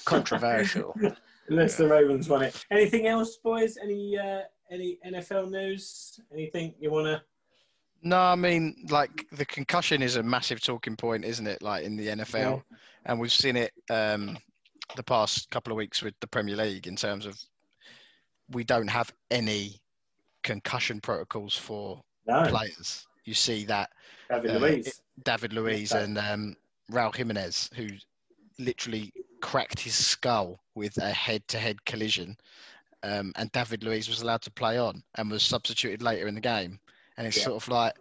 [0.06, 0.96] Controversial.
[1.50, 2.66] Unless the Ravens won it.
[2.72, 3.78] Anything else, boys?
[3.82, 4.42] Any uh,
[4.72, 6.20] any NFL news?
[6.32, 7.22] Anything you want to?
[8.04, 11.62] No, I mean, like the concussion is a massive talking point, isn't it?
[11.62, 12.62] Like in the NFL,
[13.06, 14.38] and we've seen it um,
[14.98, 17.40] the past couple of weeks with the Premier League in terms of
[18.50, 19.80] we don't have any
[20.44, 23.08] concussion protocols for No, players.
[23.24, 23.90] You see that
[24.30, 25.02] David uh, Luiz.
[25.24, 26.04] David Luiz Okay.
[26.04, 26.56] and um,
[26.92, 27.88] Raul Jimenez, who
[28.60, 32.36] literally cracked his skull with a head-to-head collision,
[33.04, 36.42] um, and David Luiz was allowed to play on and was substituted later in the
[36.42, 36.80] game.
[37.18, 37.44] And it's Yeah.
[37.46, 37.94] sort of like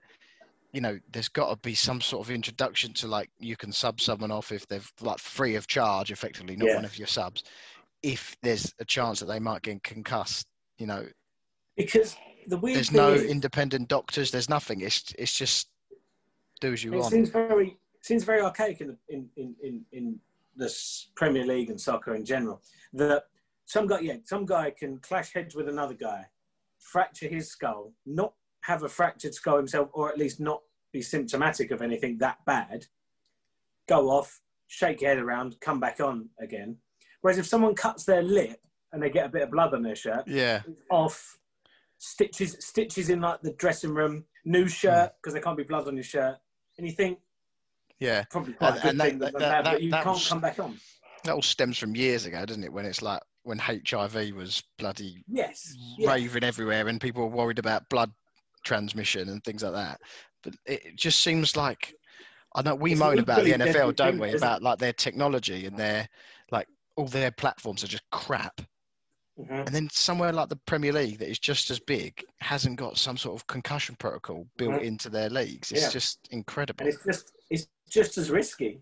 [0.75, 4.01] you know, there's got to be some sort of introduction to like you can sub
[4.01, 6.77] someone off if they're like free of charge, effectively, not Yeah.
[6.77, 7.45] one of your subs,
[8.03, 10.47] if there's a chance that they might get concussed.
[10.79, 11.07] You know,
[11.77, 14.31] Because the weird there's no is, independent doctors.
[14.31, 14.81] There's nothing.
[14.81, 15.69] It's it's just
[16.63, 17.13] do as you it want.
[17.13, 20.21] seems very seems very archaic in, in, in, in, in
[20.57, 22.63] the s- Premier League and soccer in general.
[22.95, 23.25] That
[23.67, 26.27] some guy, yeah, some guy can clash heads with another guy,
[26.79, 30.61] fracture his skull, not have a fractured skull himself, or at least not
[30.93, 32.87] be symptomatic of anything that bad.
[33.89, 36.77] Go off, shake your head around, come back on again.
[37.21, 38.61] Whereas if someone cuts their lip
[38.93, 41.39] and they get a bit of blood on their shirt, Yeah, off,
[41.99, 45.17] stitches stitches in like the dressing room, new shirt Hmm.
[45.21, 46.37] because there can't be blood on your shirt,
[46.79, 47.19] and you think
[48.01, 48.25] yeah.
[48.31, 50.29] probably quite And- a good and that- thing that, that- that, that- you can't was-
[50.29, 50.79] come back on.
[51.25, 52.73] That all stems from years ago, doesn't it?
[52.73, 55.73] When it's like when HIV was bloody Yes,
[56.05, 58.13] raving everywhere and people were worried about blood
[58.63, 60.01] transmission and things like that.
[60.43, 61.95] But it just seems like
[62.55, 64.33] I know we It's moan about the NFL, don't we?
[64.35, 66.09] About like their technology and their
[66.51, 68.61] like all their platforms are just crap.
[69.39, 69.67] Mhm.
[69.67, 73.17] And then somewhere like the Premier League that is just as big hasn't got some
[73.17, 74.83] sort of concussion protocol built Mhm.
[74.85, 75.73] into their leagues.
[75.73, 75.91] It's Yeah.
[75.91, 76.85] just incredible.
[76.87, 78.81] and it's just it's just as risky.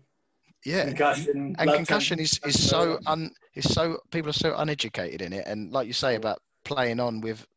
[0.65, 0.85] yeah.
[0.85, 5.45] Concussion, and concussion is, is so un is so people are so uneducated in it
[5.47, 7.47] and like you say about playing on with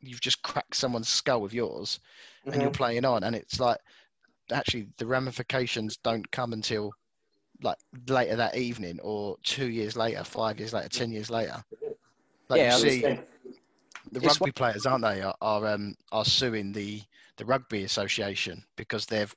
[0.00, 2.00] you've just cracked someone's skull with yours
[2.50, 2.72] and you're Mhm.
[2.72, 3.78] playing on and it's like
[4.52, 6.94] actually the ramifications don't come until
[7.62, 7.78] like
[8.08, 11.62] later that evening or two years later five years later ten years later.
[12.48, 13.10] Like Yeah, you see
[14.10, 17.02] the rugby players aren't they are, are um are suing the
[17.36, 19.34] the rugby association because they've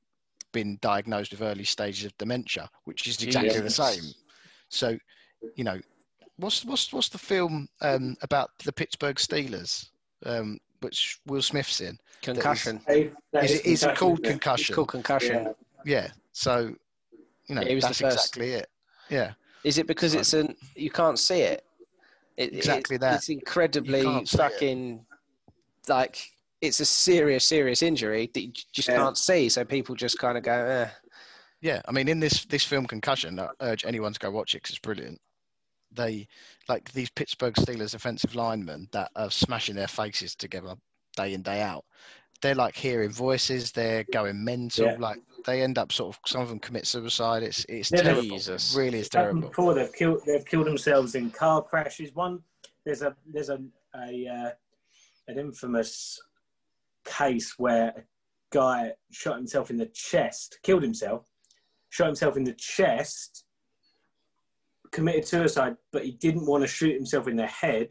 [0.51, 4.13] been diagnosed with early stages of dementia which is exactly the same.
[4.69, 4.97] So
[5.55, 5.79] you know
[6.37, 9.89] what's what's what's the film um about the pittsburgh steelers
[10.25, 12.81] um which will smith's in Concussion.
[12.87, 14.29] They- that is, it, is it called isn't it?
[14.29, 15.43] It's concussion called concussion.
[15.43, 15.53] Yeah.
[15.85, 16.73] yeah so
[17.47, 18.67] you know Yeah, he was the that's exactly it
[19.09, 21.65] yeah Is it because it's an you can't see it?
[22.37, 23.15] it Exactly it- that.
[23.15, 24.37] It's incredibly can't it.
[24.37, 25.05] fucking
[25.87, 28.97] like it's a serious, serious injury that you just Yeah.
[28.97, 29.47] can't see.
[29.49, 30.89] So people just kind of go, eh.
[31.61, 34.63] Yeah, I mean, in this this film Concussion, I urge anyone to go watch it
[34.63, 35.19] 'cause it's brilliant.
[35.91, 36.27] They
[36.67, 40.75] like these Pittsburgh Steelers offensive linemen that are smashing their faces together
[41.15, 41.85] day in day out.
[42.41, 43.71] They're like hearing voices.
[43.71, 44.85] They're going mental.
[44.85, 44.95] Yeah.
[44.97, 47.43] Like they end up sort of some of them commit suicide.
[47.43, 48.21] It's it's Yeah, terrible.
[48.21, 48.75] Jesus.
[48.75, 49.41] It really is It's terrible.
[49.41, 52.13] Before they've killed, they've killed themselves in car crashes.
[52.15, 52.41] One,
[52.85, 53.59] there's a there's a,
[53.95, 54.51] a uh,
[55.27, 56.19] an infamous
[57.05, 58.03] case where a
[58.51, 61.25] guy shot himself in the chest, killed himself,
[61.89, 63.45] shot himself in the chest,
[64.91, 67.89] committed suicide, but he didn't want to shoot himself in the head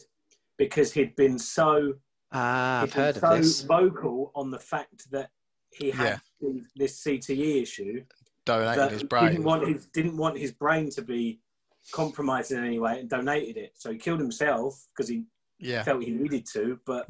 [0.57, 1.95] because he'd been so
[2.33, 3.63] Ah, I've he'd been heard of this.
[3.63, 5.31] vocal on the fact that
[5.71, 6.21] he had
[6.77, 8.05] this CTE issue
[8.45, 9.29] Donated that his he brain.
[9.31, 11.41] didn't want his didn't want his brain to be
[11.93, 13.73] compromised in any way and donated it.
[13.75, 15.25] So he killed himself because he
[15.59, 16.79] yeah, felt he needed to.
[16.87, 17.09] But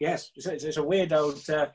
[0.00, 1.68] yes, it's, it's, it's a weird old uh,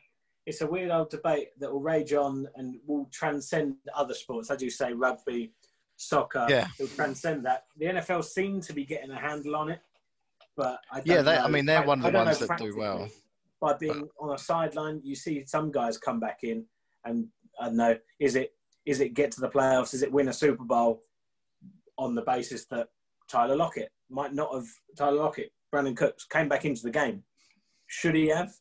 [0.45, 4.51] it's a weird old debate that will rage on and will transcend other sports.
[4.51, 5.53] As you say, rugby,
[5.97, 6.67] soccer, Yeah.
[6.79, 7.65] will transcend that.
[7.77, 9.79] The NFL seem to be getting a handle on it,
[10.57, 11.21] but I yeah.
[11.21, 11.37] They.
[11.37, 13.09] I mean, they're I- one of the ones know that do well.
[13.61, 16.65] by being on a sideline, you see some guys come back in,
[17.05, 17.27] and
[17.59, 18.53] I don't know, is it
[18.85, 19.93] is it get to the playoffs?
[19.93, 21.01] Is it win a Super Bowl
[21.97, 22.89] on the basis that
[23.29, 24.65] Tyler Lockett might not have
[24.97, 27.23] Tyler Lockett, Brandin Cooks came back into the game?
[27.87, 28.51] Should he have?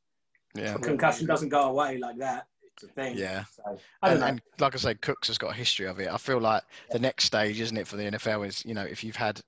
[0.54, 2.46] Yeah, A concussion doesn't go away like that.
[2.88, 3.16] Thing.
[3.16, 3.44] yeah.
[3.56, 4.26] So, I don't And, know.
[4.26, 6.08] and like I say, Cooks has got a history of it.
[6.08, 9.02] I feel like the next stage, isn't it, for the NFL is you know if
[9.04, 9.40] you've had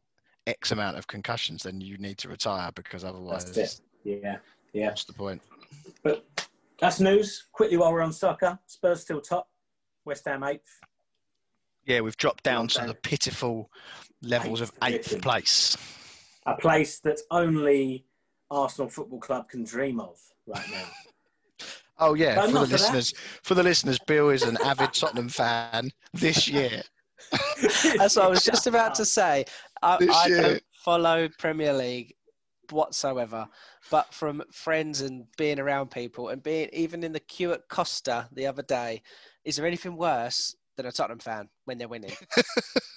[0.46, 4.20] X amount of concussions, then you need to retire because otherwise, That's it.
[4.22, 4.36] Yeah,
[4.72, 4.88] yeah.
[4.88, 5.40] That's the point?
[6.02, 6.24] But
[6.78, 7.46] that's news.
[7.52, 9.48] Quickly while we're on soccer, Spurs still top.
[10.04, 10.60] West Ham eighth.
[11.86, 13.70] Yeah, we've dropped down to the pitiful
[14.22, 15.20] levels of Eighth eighth position.
[15.20, 15.76] place.
[16.46, 18.04] A place that only
[18.50, 20.84] Arsenal Football Club can dream of right now.
[21.98, 22.80] Oh yeah, But for the enough of that.
[22.80, 26.82] listeners, for the listeners, Bill is an avid Tottenham fan this year.
[27.96, 29.44] That's what I was just about to say.
[29.82, 32.14] I, I don't follow Premier League
[32.70, 33.46] whatsoever,
[33.90, 38.28] but from friends and being around people and being even in the queue at Costa
[38.32, 39.02] the other day,
[39.44, 42.12] is there anything worse than a Tottenham fan when they're winning?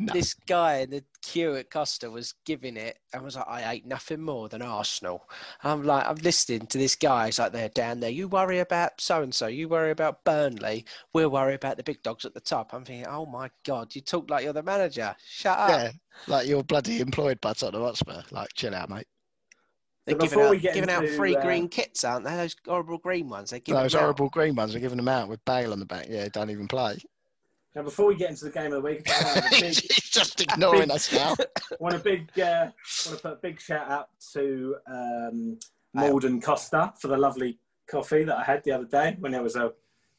[0.00, 0.14] No.
[0.14, 3.86] This guy in the queue at Costa was giving it and was like, I hate
[3.86, 5.28] nothing more than Arsenal.
[5.62, 7.26] I'm like, I'm listening to this guy.
[7.26, 8.08] He's like, they're down there.
[8.08, 9.46] You worry about so and so.
[9.46, 10.86] You worry about Burnley.
[11.12, 12.72] We'll worry about the big dogs at the top.
[12.72, 15.14] I'm thinking, oh my God, you talk like you're the manager.
[15.22, 15.68] Shut up.
[15.68, 15.90] Yeah,
[16.26, 18.22] like you're bloody employed by Tottenham Hotspur.
[18.30, 19.06] Like, chill out, mate.
[20.06, 22.34] They're So giving out, we get giving out free uh, green kits, aren't they?
[22.34, 23.50] Those horrible green ones.
[23.50, 24.02] They give Those them out.
[24.04, 26.06] horrible green ones They're giving them out with Bale on the back.
[26.08, 26.96] Yeah, don't even play.
[27.74, 30.90] Now, before we get into the game of the week, I a He's just ignoring
[30.90, 31.36] us now.
[31.80, 32.70] want a big, uh,
[33.06, 35.58] want to put a big shout out to um,
[35.94, 37.58] Malden Costa for the lovely
[37.88, 39.72] coffee that I had the other day when there was a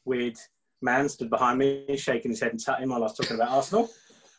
[0.06, 0.36] weird
[0.80, 3.90] man stood behind me shaking his head and tutting while I was talking about Arsenal.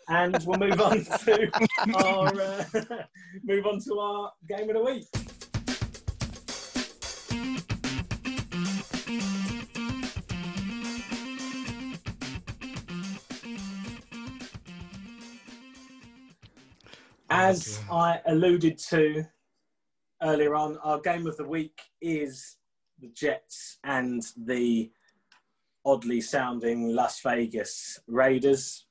[0.10, 1.52] And we'll move on to
[1.96, 2.64] our uh,
[3.44, 5.06] move on to our game of the week.
[17.36, 19.26] As oh, I alluded to
[20.22, 22.58] earlier on, our game of the week is
[23.00, 24.92] the Jets and the
[25.84, 28.86] oddly sounding Las Vegas Raiders.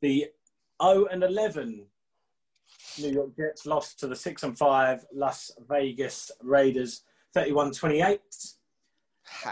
[0.00, 0.28] The
[0.82, 1.84] 0 and 11
[3.00, 7.02] New York Jets lost to the 6 and 5 Las Vegas Raiders
[7.34, 8.18] 31 28.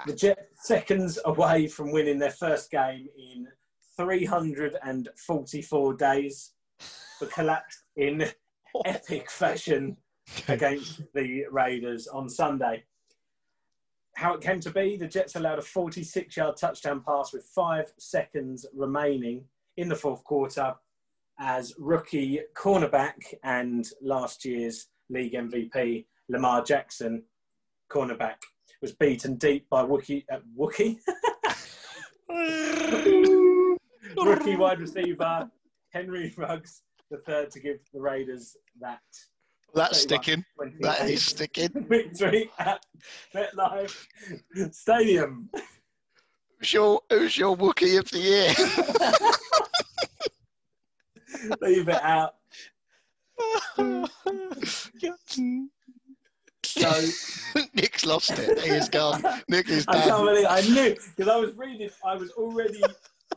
[0.06, 3.46] The Jets seconds away from winning their first game in
[3.98, 6.53] 344 days,
[7.20, 8.28] but collapsed in
[8.84, 9.96] epic fashion
[10.48, 12.84] against the Raiders on Sunday.
[14.16, 17.92] How it came to be, the Jets allowed a 46 yard touchdown pass with five
[17.98, 19.44] seconds remaining
[19.76, 20.74] in the fourth quarter
[21.40, 27.24] as rookie cornerback and last year's league MVP Lamar Jackson,
[27.90, 28.36] cornerback,
[28.80, 30.98] was beaten deep by Wookie, uh, Wookie?
[34.24, 35.50] rookie wide receiver
[35.90, 36.82] Henry Ruggs
[37.14, 39.00] the third to give the Raiders that
[39.74, 40.44] That's sticking.
[40.80, 41.70] That is sticking.
[41.88, 42.84] victory at
[43.34, 44.06] MetLife
[44.72, 45.48] Stadium.
[46.58, 48.52] Who's your, who's your Wookiee of the year?
[51.60, 52.34] Leave it out.
[56.64, 57.02] So
[57.74, 58.58] Nick's lost it.
[58.60, 59.22] He is gone.
[59.48, 60.26] Nick is I can't done.
[60.26, 61.90] believe I knew because I was reading.
[62.04, 62.82] I was already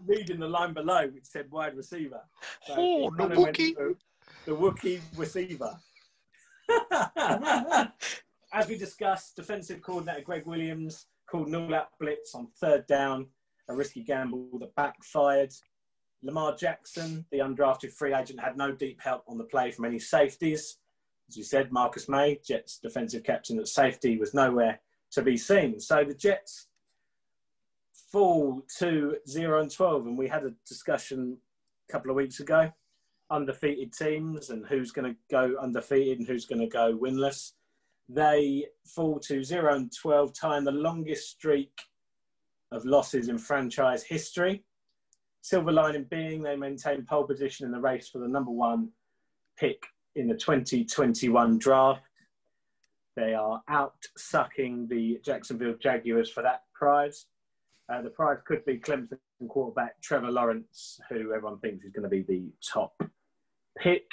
[0.06, 2.22] reading the line below, which said wide receiver.
[2.66, 3.96] So Oh, the kinda Wookiee.
[4.46, 5.78] The Wookiee receiver.
[8.54, 13.28] As we discussed, defensive coordinator Gregg Williams called an all-out blitz on third down,
[13.68, 15.54] a risky gamble that backfired.
[16.24, 20.00] Lamar Jackson, the undrafted free agent, had no deep help on the play from any
[20.00, 20.78] safeties.
[21.30, 24.80] As you said, Marcus Maye, Jets defensive captain at safety, was nowhere
[25.12, 25.80] to be seen.
[25.80, 26.67] So the Jets
[28.12, 30.08] fall to 0 and 12.
[30.08, 31.38] And we had a discussion
[31.88, 32.72] a couple of weeks ago
[33.30, 37.54] undefeated teams and who's going to go undefeated and who's going to go winless.
[38.10, 41.78] They fall to 0 and 12, tying the longest streak
[42.72, 44.64] of losses in franchise history.
[45.42, 48.90] Silver lining being they maintain pole position in the race for the number one
[49.58, 49.84] pick
[50.16, 52.02] in the 2021 draft.
[53.16, 57.26] They are out sucking the Jacksonville Jaguars for that prize.
[57.90, 59.18] Uh, the prize could be Clemson
[59.48, 62.94] quarterback Trevor Lawrence, who everyone thinks is going to be the top
[63.78, 64.06] pick.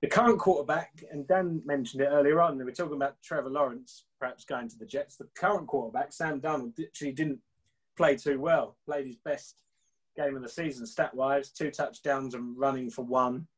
[0.00, 4.04] The current quarterback, and Dan mentioned it earlier on, we were talking about Trevor Lawrence
[4.20, 5.16] perhaps going to the Jets.
[5.16, 7.40] The current quarterback, Sam Darnold, actually didn't
[7.96, 9.62] play too well, played his best
[10.16, 13.48] game of the season stat wise, two touchdowns and running for one.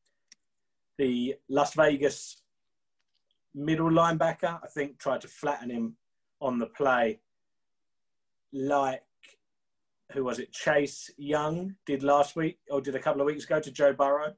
[0.99, 2.43] The Las Vegas
[3.55, 5.97] middle linebacker, I think, tried to flatten him
[6.41, 7.21] on the play,
[8.53, 9.03] like
[10.13, 10.53] who was it?
[10.53, 14.35] Chase Young did last week or did a couple of weeks ago to Joe Burrow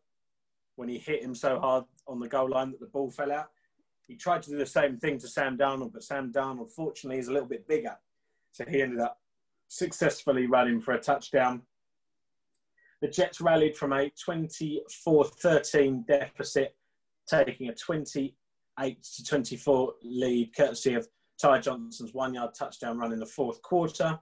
[0.76, 3.48] when he hit him so hard on the goal line that the ball fell out.
[4.06, 7.28] He tried to do the same thing to Sam Darnold, but Sam Darnold, fortunately, is
[7.28, 7.96] a little bit bigger.
[8.52, 9.18] So he ended up
[9.68, 11.62] successfully running for a touchdown.
[13.00, 16.76] The Jets rallied from a 24 13 deficit,
[17.28, 21.08] taking a 28 to 24 lead, courtesy of
[21.40, 24.18] Ty Johnson's one yard touchdown run in the fourth quarter.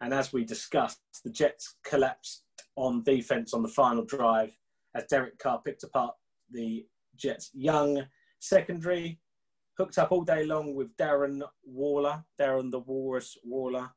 [0.00, 2.44] And as we discussed, the Jets collapsed
[2.76, 4.50] on defense on the final drive
[4.94, 6.14] as Derek Carr picked apart
[6.50, 6.86] the
[7.16, 8.04] Jets' young
[8.38, 9.18] secondary,
[9.78, 13.90] hooked up all day long with Darren Waller, Darren the Walrus Waller,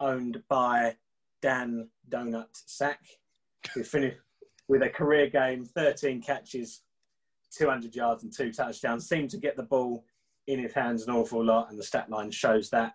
[0.00, 0.96] owned by
[1.42, 3.00] Dan Donut Sack,
[3.74, 4.18] who finished
[4.68, 6.82] with a career game, 13 catches,
[7.56, 9.08] 200 yards, and two touchdowns.
[9.08, 10.04] Seemed to get the ball
[10.46, 12.94] in his hands an awful lot, and the stat line shows that.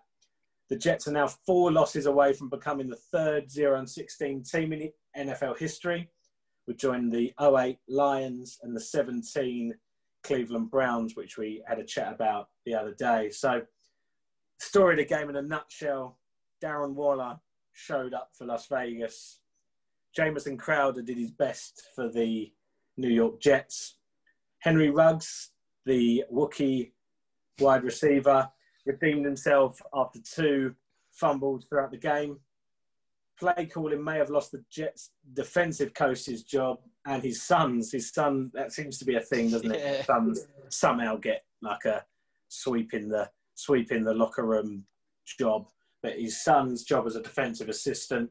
[0.70, 4.72] The Jets are now four losses away from becoming the third 0 and 16 team
[4.72, 6.10] in NFL history.
[6.66, 9.74] We joined the 08 Lions and the 17
[10.22, 13.30] Cleveland Browns, which we had a chat about the other day.
[13.30, 13.62] So,
[14.58, 16.18] story of the game in a nutshell
[16.62, 17.38] Darren Waller
[17.72, 19.40] showed up for Las Vegas.
[20.16, 22.52] Jamison Crowder did his best for the
[22.96, 23.96] New York Jets.
[24.60, 25.50] Henry Ruggs
[25.86, 26.92] the Wookiee
[27.60, 28.48] wide receiver,
[28.86, 30.74] redeemed himself after two
[31.12, 32.38] fumbles throughout the game.
[33.38, 37.90] Play calling may have lost the Jets' defensive coach's job and his sons.
[37.92, 40.04] His son, that seems to be a thing, doesn't it?
[40.04, 42.04] Sons somehow get like a
[42.48, 44.84] sweep in the sweep in the locker room
[45.38, 45.66] job.
[46.02, 48.30] But his son's job as a defensive assistant.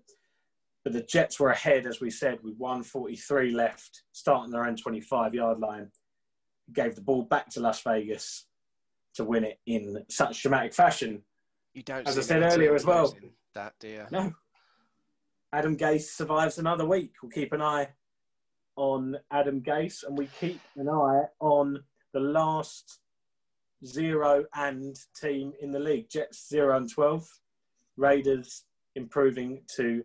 [0.84, 5.34] But the Jets were ahead, as we said, with 143 left, starting their own 25
[5.34, 5.90] yard line.
[6.72, 8.46] Gave the ball back to Las Vegas
[9.16, 11.24] to win it in such dramatic fashion.
[11.74, 12.08] You don't.
[12.08, 13.16] As I said earlier as well.
[13.56, 14.08] That dear.
[14.12, 14.34] No.
[15.52, 17.14] Adam Gase survives another week.
[17.22, 17.90] We'll keep an eye
[18.76, 21.84] on Adam Gase and we keep an eye on
[22.14, 23.00] the last
[23.86, 26.10] zero and team in the league.
[26.10, 27.28] Jets zero and 12.
[27.98, 28.64] Raiders
[28.96, 30.04] improving to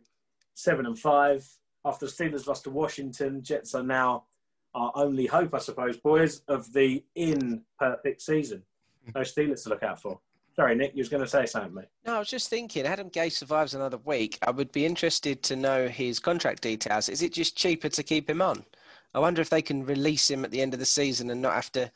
[0.55, 1.47] seven and five.
[1.85, 4.25] After the Steelers lost to Washington, Jets are now
[4.75, 8.63] our only hope, I suppose, boys, of the in perfect season.
[9.15, 10.21] No Steelers to look out for.
[10.55, 11.87] Sorry, Nick, you was going to say something, mate.
[12.05, 14.39] No, I was just thinking, Adam Gase survives another week.
[14.43, 17.09] I would be interested to know his contract details.
[17.09, 18.65] Is it just cheaper to keep him on?
[19.15, 21.55] I wonder if they can release him at the end of the season and not
[21.55, 21.91] have to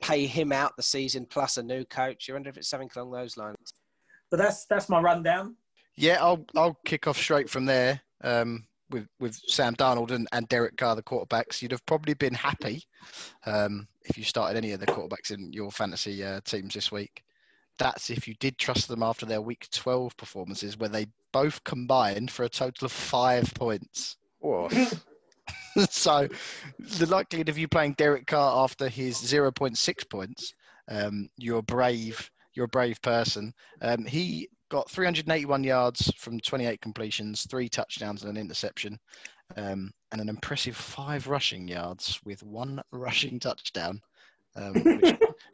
[0.00, 2.30] pay him out the season plus a new coach.
[2.30, 3.74] I wonder if it's something along those lines.
[4.30, 5.56] But that's that's my rundown.
[5.96, 8.00] Yeah, I'll I'll kick off straight from there.
[8.22, 12.34] Um, with with Sam Darnold and, and Derek Carr, the quarterbacks, you'd have probably been
[12.34, 12.84] happy
[13.46, 17.22] um, if you started any of the quarterbacks in your fantasy uh, teams this week.
[17.78, 22.30] That's if you did trust them after their Week 12 performances, where they both combined
[22.30, 24.16] for a total of five points.
[25.90, 26.28] so
[26.78, 30.54] the likelihood of you playing Derek Carr after his 0.6 points,
[30.88, 32.30] um, you're brave.
[32.54, 33.52] You're a brave person.
[33.82, 38.98] Um, he got 381 yards from 28 completions, three touchdowns and an interception,
[39.56, 44.00] um, and an impressive five rushing yards with one rushing touchdown,
[44.56, 44.72] um,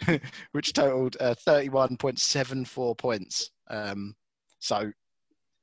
[0.09, 0.23] which,
[0.53, 3.51] which totaled uh, 31.74 points.
[3.69, 4.15] Um,
[4.59, 4.91] so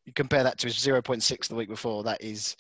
[0.06, 2.04] you compare that to his 0.6 the week before.
[2.04, 2.56] That is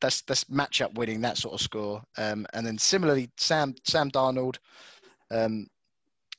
[0.00, 2.02] that's that's matchup winning that sort of score.
[2.16, 4.58] Um, and then similarly, Sam Sam Darnold.
[5.30, 5.66] Um,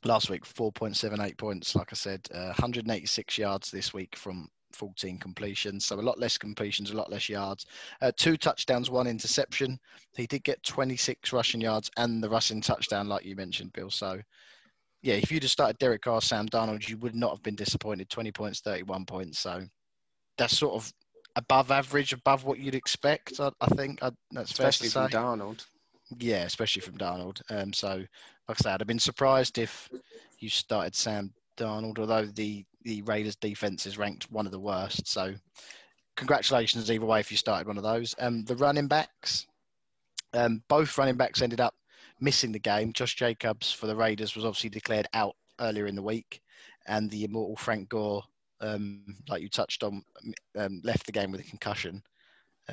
[0.05, 5.85] last week 4.78 points like i said uh, 186 yards this week from 14 completions
[5.85, 7.65] so a lot less completions a lot less yards.
[8.01, 9.79] Uh, two touchdowns one interception.
[10.15, 13.89] He did get 26 rushing yards and the rushing touchdown like you mentioned bill.
[13.89, 14.19] So
[15.01, 18.09] yeah if you'd have started derek carr sam darnold you would not have been disappointed.
[18.09, 19.39] 20 points 31 points.
[19.39, 19.63] So
[20.37, 20.91] that's sort of
[21.35, 25.13] above average above what you'd expect i, I think I, that's Especially fair from to
[25.13, 25.17] say.
[25.19, 25.65] Darnold.
[26.19, 27.41] yeah, especially from Darnold.
[27.49, 27.87] Um, so,
[28.47, 29.89] like I said, I'd have been surprised if
[30.39, 35.07] you started Sam Darnold, although the, the Raiders defense is ranked one of the worst.
[35.07, 35.33] So,
[36.15, 38.15] congratulations either way if you started one of those.
[38.19, 39.47] Um, the running backs,
[40.33, 41.75] um, both running backs ended up
[42.19, 42.93] missing the game.
[42.93, 46.41] Josh Jacobs for the Raiders was obviously declared out earlier in the week,
[46.87, 48.23] and the immortal Frank Gore,
[48.61, 50.03] um, like you touched on,
[50.57, 52.01] um, left the game with a concussion.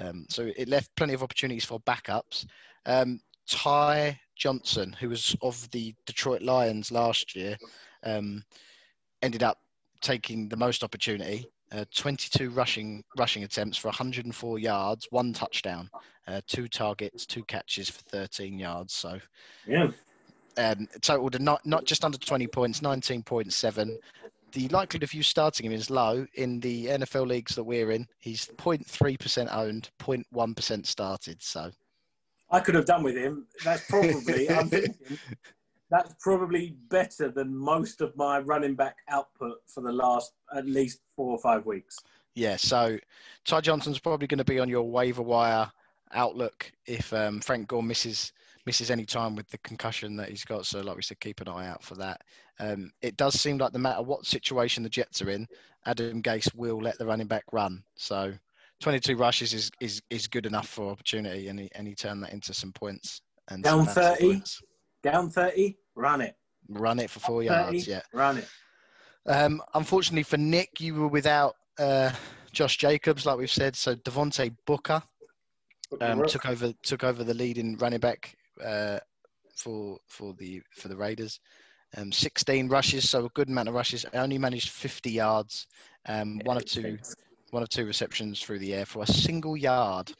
[0.00, 2.46] Um, so it left plenty of opportunities for backups.
[2.84, 7.56] Um, Ty Johnson, who was of the Detroit Lions last year,
[8.02, 8.44] um,
[9.22, 9.58] ended up
[10.00, 11.48] taking the most opportunity.
[11.72, 15.90] Uh, 22 rushing rushing attempts for 104 yards, one touchdown,
[16.28, 18.94] uh, two targets, two catches for 13 yards.
[18.94, 19.18] So
[19.66, 19.90] Yeah.
[20.58, 23.98] um, totaled not not just under 20 points, 19.7.
[24.52, 28.06] The likelihood of you starting him is low in the NFL leagues that we're in.
[28.20, 31.42] He's 0.3% owned, 0.1% started.
[31.42, 31.70] So
[32.50, 33.46] I could have done with him.
[33.64, 35.18] That's probably, I'm thinking,
[35.90, 41.00] that's probably better than most of my running back output for the last at least
[41.14, 41.96] four or five weeks.
[42.34, 42.98] Yeah, so
[43.44, 45.70] Ty Johnson's probably going to be on your waiver wire
[46.12, 48.32] outlook if um, Frank Gore misses
[48.66, 50.66] misses any time with the concussion that he's got.
[50.66, 52.20] So, like we said, keep an eye out for that.
[52.58, 55.46] Um, it does seem like no matter what situation the Jets are in,
[55.86, 57.82] Adam Gase will let the running back run.
[57.96, 58.32] So,
[58.80, 62.32] 22 rushes is is, is good enough for opportunity, and he, and he turned that
[62.32, 63.22] into some points.
[63.48, 64.26] And Down 30?
[64.26, 64.60] points.
[65.02, 66.36] Down 30, run it.
[66.68, 67.86] Run it for four 30, yards.
[67.86, 68.00] Yeah.
[68.12, 68.48] Run it.
[69.26, 72.12] Um, unfortunately for Nick, you were without uh,
[72.52, 73.76] Josh Jacobs, like we've said.
[73.76, 75.02] So Devontae Booker
[76.00, 78.98] um, took over took over the lead in running back uh,
[79.54, 81.40] for for the for the Raiders.
[81.96, 84.04] Um, 16 rushes, so a good amount of rushes.
[84.12, 85.66] I only managed 50 yards,
[86.06, 86.98] um, one of two
[87.50, 90.12] one of two receptions through the air for a single yard.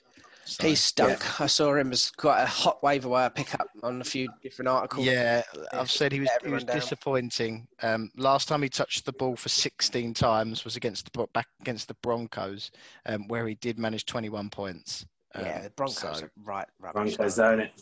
[0.47, 1.41] So, He stunk.
[1.41, 5.05] I saw him as quite a hot waiver wire pickup on a few different articles.
[5.05, 5.43] Yeah,
[5.73, 7.67] I've said he was, he was disappointing.
[7.83, 11.89] Um, last time he touched the ball for 16 times was against the back against
[11.89, 12.71] the Broncos,
[13.07, 15.05] um, where he did manage 21 points.
[15.35, 17.17] Um, Yeah, the Broncos so- are right rubbish.
[17.17, 17.73] Broncos own it.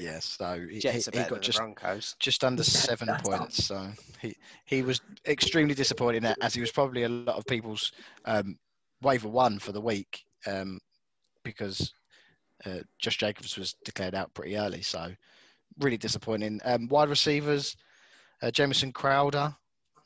[0.00, 2.16] Yeah, so he, he, he got just Broncos.
[2.18, 3.64] just under seven points.
[3.64, 3.88] So
[4.20, 4.34] he
[4.64, 7.92] he was extremely disappointed in that, as he was probably a lot of people's
[8.24, 8.58] um,
[9.02, 10.80] waiver one for the week um,
[11.46, 11.94] because
[12.66, 14.82] uh, Josh Jacobs was declared out pretty early.
[14.82, 15.12] So
[15.78, 16.60] really disappointing.
[16.64, 17.76] Um, wide receivers,
[18.42, 19.54] uh, Jamison Crowder,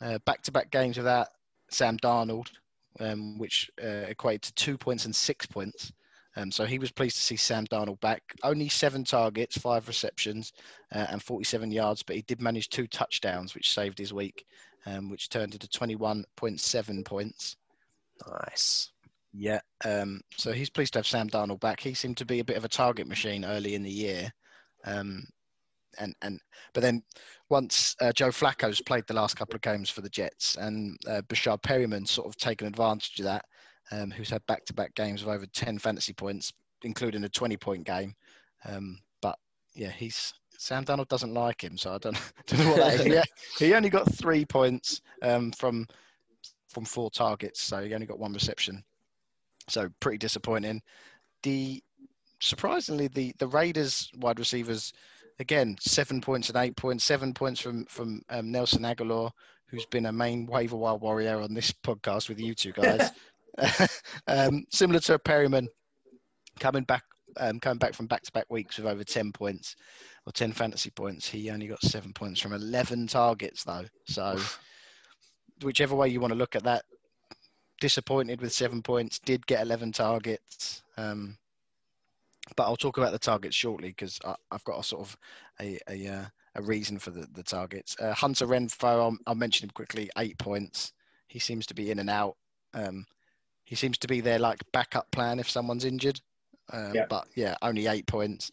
[0.02, 1.28] uh, back-to-back games without
[1.70, 2.48] Sam Darnold,
[3.00, 5.92] um, which uh, equated to two points and six points.
[6.36, 8.22] Um, so he was pleased to see Sam Darnold back.
[8.42, 10.52] Only seven targets, five receptions,
[10.94, 14.44] uh, and 47 yards, but he did manage two touchdowns, which saved his week,
[14.86, 17.56] um, which turned into 21.7 points.
[18.28, 18.90] Nice.
[19.32, 19.60] Yeah.
[19.84, 21.80] Um, so he's pleased to have Sam Darnold back.
[21.80, 24.32] He seemed to be a bit of a target machine early in the year.
[24.84, 25.24] Um,
[25.98, 26.40] and, and
[26.72, 27.02] but then
[27.48, 31.22] once uh, Joe Flacco's played the last couple of games for the Jets and uh,
[31.28, 33.44] Breshad Perriman sort of taken advantage of that,
[33.90, 36.52] um, who's had back-to-back games of over 10 fantasy points,
[36.82, 38.14] including a 20-point game.
[38.64, 39.36] Um, but
[39.74, 43.06] yeah, he's Sam Darnold doesn't like him, so I don't, don't know what that is.
[43.14, 43.24] Yeah,
[43.58, 45.86] he only got three points um, from
[46.68, 48.84] from four targets, so he only got one reception.
[49.70, 50.82] So pretty disappointing.
[51.42, 51.82] The
[52.40, 54.92] surprisingly, the the Raiders wide receivers
[55.38, 59.30] again seven points and eight points, seven points from from um, Nelson Agholor,
[59.68, 63.10] who's been a main waiver wire warrior on this podcast with you two guys.
[64.26, 65.66] um, similar to Perriman,
[66.60, 67.02] coming back
[67.38, 69.76] um, coming back from back to back weeks with over ten points
[70.26, 71.28] or ten fantasy points.
[71.28, 73.84] He only got seven points from eleven targets though.
[74.06, 74.38] So
[75.62, 76.84] whichever way you want to look at that,
[77.80, 79.18] disappointed with seven points.
[79.18, 80.82] Did get eleven targets.
[80.96, 81.36] Um,
[82.56, 84.18] but I'll talk about the targets shortly because
[84.50, 85.16] I've got a sort of
[85.60, 86.24] a a, uh,
[86.56, 87.96] a reason for the, the targets.
[88.00, 90.10] Uh, Hunter Renfrow, I'll, I'll, mention him quickly.
[90.18, 90.92] Eight points.
[91.28, 92.36] He seems to be in and out.
[92.74, 93.06] Um,
[93.64, 96.20] he seems to be their like backup plan if someone's injured.
[96.72, 97.06] Um, yeah.
[97.08, 98.50] But yeah, only eight points,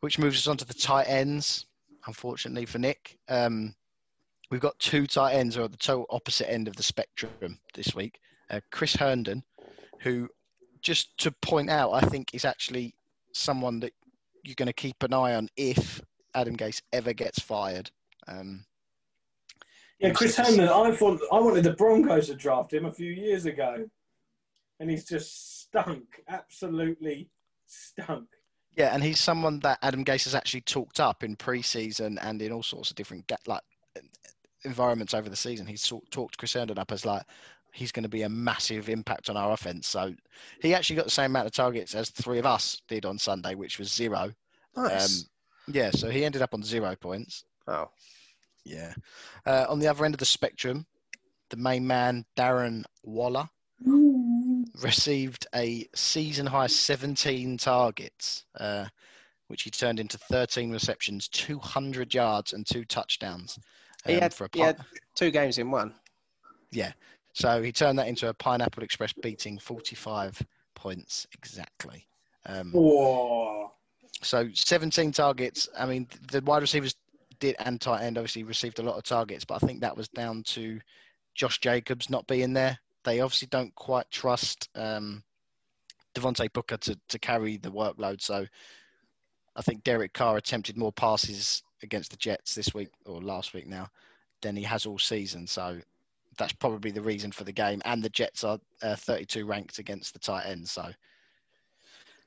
[0.00, 1.66] which moves us on to the tight ends.
[2.06, 3.74] Unfortunately for Nick, um,
[4.50, 7.58] we've got two tight ends who are at the total opposite end of the spectrum
[7.74, 8.20] this week.
[8.50, 9.42] Uh, Chris Herndon,
[10.00, 10.28] who,
[10.82, 12.94] just to point out, I think is actually
[13.32, 13.92] someone that
[14.44, 16.00] you're going to keep an eye on if
[16.34, 17.90] Adam Gase ever gets fired.
[18.26, 18.64] Um,
[19.98, 20.68] yeah, Chris Herndon.
[20.68, 23.84] I thought I wanted the Broncos to draft him a few years ago,
[24.78, 26.22] and he's just stunk.
[26.28, 27.30] Absolutely
[27.66, 28.28] stunk.
[28.76, 32.52] Yeah, and he's someone that Adam Gase has actually talked up in preseason and in
[32.52, 33.62] all sorts of different like
[34.64, 35.66] environments over the season.
[35.66, 37.22] He's talked Chris Herndon up as like
[37.78, 39.86] he's going to be a massive impact on our offense.
[39.86, 40.12] So
[40.60, 43.18] he actually got the same amount of targets as the three of us did on
[43.18, 44.32] Sunday, which was zero.
[44.76, 45.22] Nice.
[45.22, 47.44] Um, yeah, so he ended up on zero points.
[47.68, 47.88] Oh.
[48.64, 48.94] Yeah.
[49.46, 50.86] Uh, on the other end of the spectrum,
[51.50, 53.48] the main man, Darren Waller,
[54.82, 58.86] received a season high 17 targets, uh,
[59.46, 63.58] which he turned into 13 receptions, 200 yards, and two touchdowns.
[64.04, 64.78] Um, he, had, he had
[65.14, 65.94] two games in one.
[66.70, 66.92] Yeah.
[67.38, 70.42] So he turned that into a Pineapple Express beating 45
[70.74, 72.04] points exactly.
[72.46, 73.70] Um, Whoa.
[74.22, 75.68] So 17 targets.
[75.78, 76.96] I mean, the wide receivers
[77.38, 80.08] did and tight end obviously received a lot of targets, but I think that was
[80.08, 80.80] down to
[81.36, 82.76] Josh Jacobs not being there.
[83.04, 85.22] They obviously don't quite trust um,
[86.16, 88.20] Devontae Booker to, to carry the workload.
[88.20, 88.44] So
[89.54, 93.68] I think Derek Carr attempted more passes against the Jets this week or last week
[93.68, 93.86] now
[94.42, 95.46] than he has all season.
[95.46, 95.78] So
[96.38, 97.82] that's probably the reason for the game.
[97.84, 100.68] And the Jets are uh, 32 ranked against the tight end.
[100.68, 100.90] So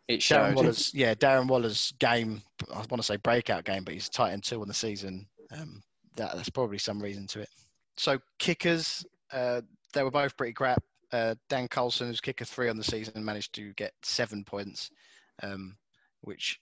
[0.07, 0.37] it showed.
[0.37, 2.41] Darren Waller's, yeah, Darren Waller's game.
[2.71, 5.25] I want to say breakout game, but he's tight end two on the season.
[5.51, 5.81] Um,
[6.17, 7.49] that, that's probably some reason to it.
[7.97, 9.61] So kickers, uh,
[9.93, 10.83] they were both pretty crap.
[11.11, 14.91] Uh, Dan Carlson, who's kicker three on the season, managed to get seven points,
[15.43, 15.75] um,
[16.21, 16.59] which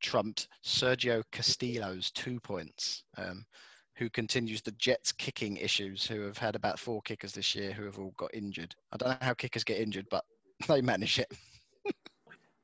[0.00, 3.04] trumped Sergio Castillo's two points.
[3.16, 3.44] Um,
[3.96, 7.84] who continues the Jets kicking issues, who have had about four kickers this year who
[7.84, 8.74] have all got injured.
[8.92, 10.24] I don't know how kickers get injured, but
[10.68, 11.32] they manage it.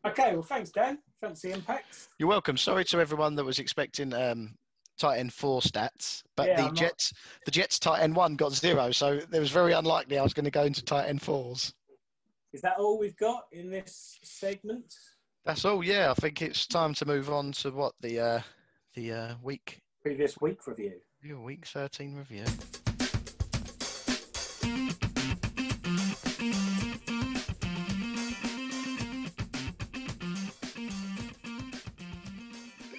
[0.07, 0.99] okay, well, thanks, Dan.
[1.21, 2.09] Fancy impacts.
[2.19, 2.57] You're welcome.
[2.57, 4.55] Sorry to everyone that was expecting um,
[4.99, 7.45] tight end four stats, but yeah, the I'm Jets, not...
[7.45, 10.45] the Jets tight end one got zero, so it was very unlikely I was going
[10.45, 11.75] to go into tight end fours.
[12.53, 14.95] Is that all we've got in this segment?
[15.45, 15.85] That's all.
[15.85, 18.41] Yeah, I think it's time to move on to what the uh,
[18.95, 20.95] the uh, week previous week review.
[21.27, 22.45] Your week 13 review.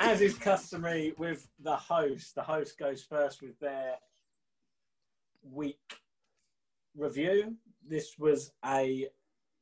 [0.01, 3.93] As is customary with the host, the host goes first with their
[5.49, 5.77] week
[6.97, 7.55] review.
[7.87, 9.07] This was a,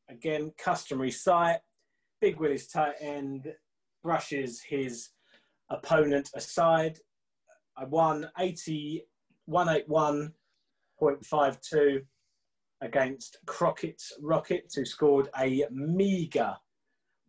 [0.10, 1.60] again, customary sight.
[2.20, 3.54] Big Willie's tight end
[4.02, 5.10] brushes his
[5.70, 6.98] opponent aside.
[7.78, 9.04] I won 80,
[9.50, 12.02] 181.52
[12.82, 16.56] against Crockett's Rockets, who scored a meagre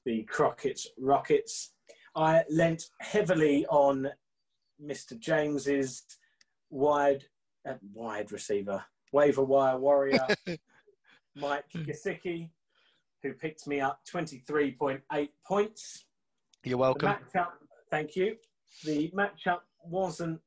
[0.05, 1.71] the Crockett's Rockets.
[2.13, 4.09] I lent heavily on
[4.85, 5.17] Mr.
[5.17, 6.03] James's
[6.69, 7.23] wide
[7.67, 8.83] uh, wide receiver,
[9.13, 10.27] waiver wire warrior,
[11.35, 12.49] Mike Gesicki,
[13.23, 16.05] who picked me up 23.8 points.
[16.65, 17.07] You're welcome.
[17.07, 17.51] matchup,
[17.89, 18.35] thank you.
[18.83, 20.41] The matchup wasn't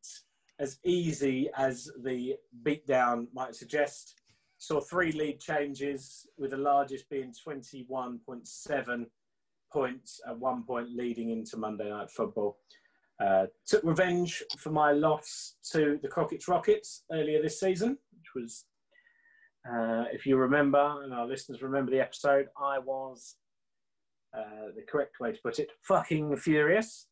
[0.61, 4.21] as easy as the beatdown might suggest.
[4.59, 9.07] Saw three lead changes, with the largest being 21.7
[9.73, 12.59] points at one point leading into Monday Night Football.
[13.23, 18.65] Uh, took revenge for my loss to the Crockett's Rockets earlier this season, which was,
[19.69, 23.37] uh, if you remember, and our listeners remember the episode, I was
[24.37, 27.07] uh, the correct way to put it, fucking furious.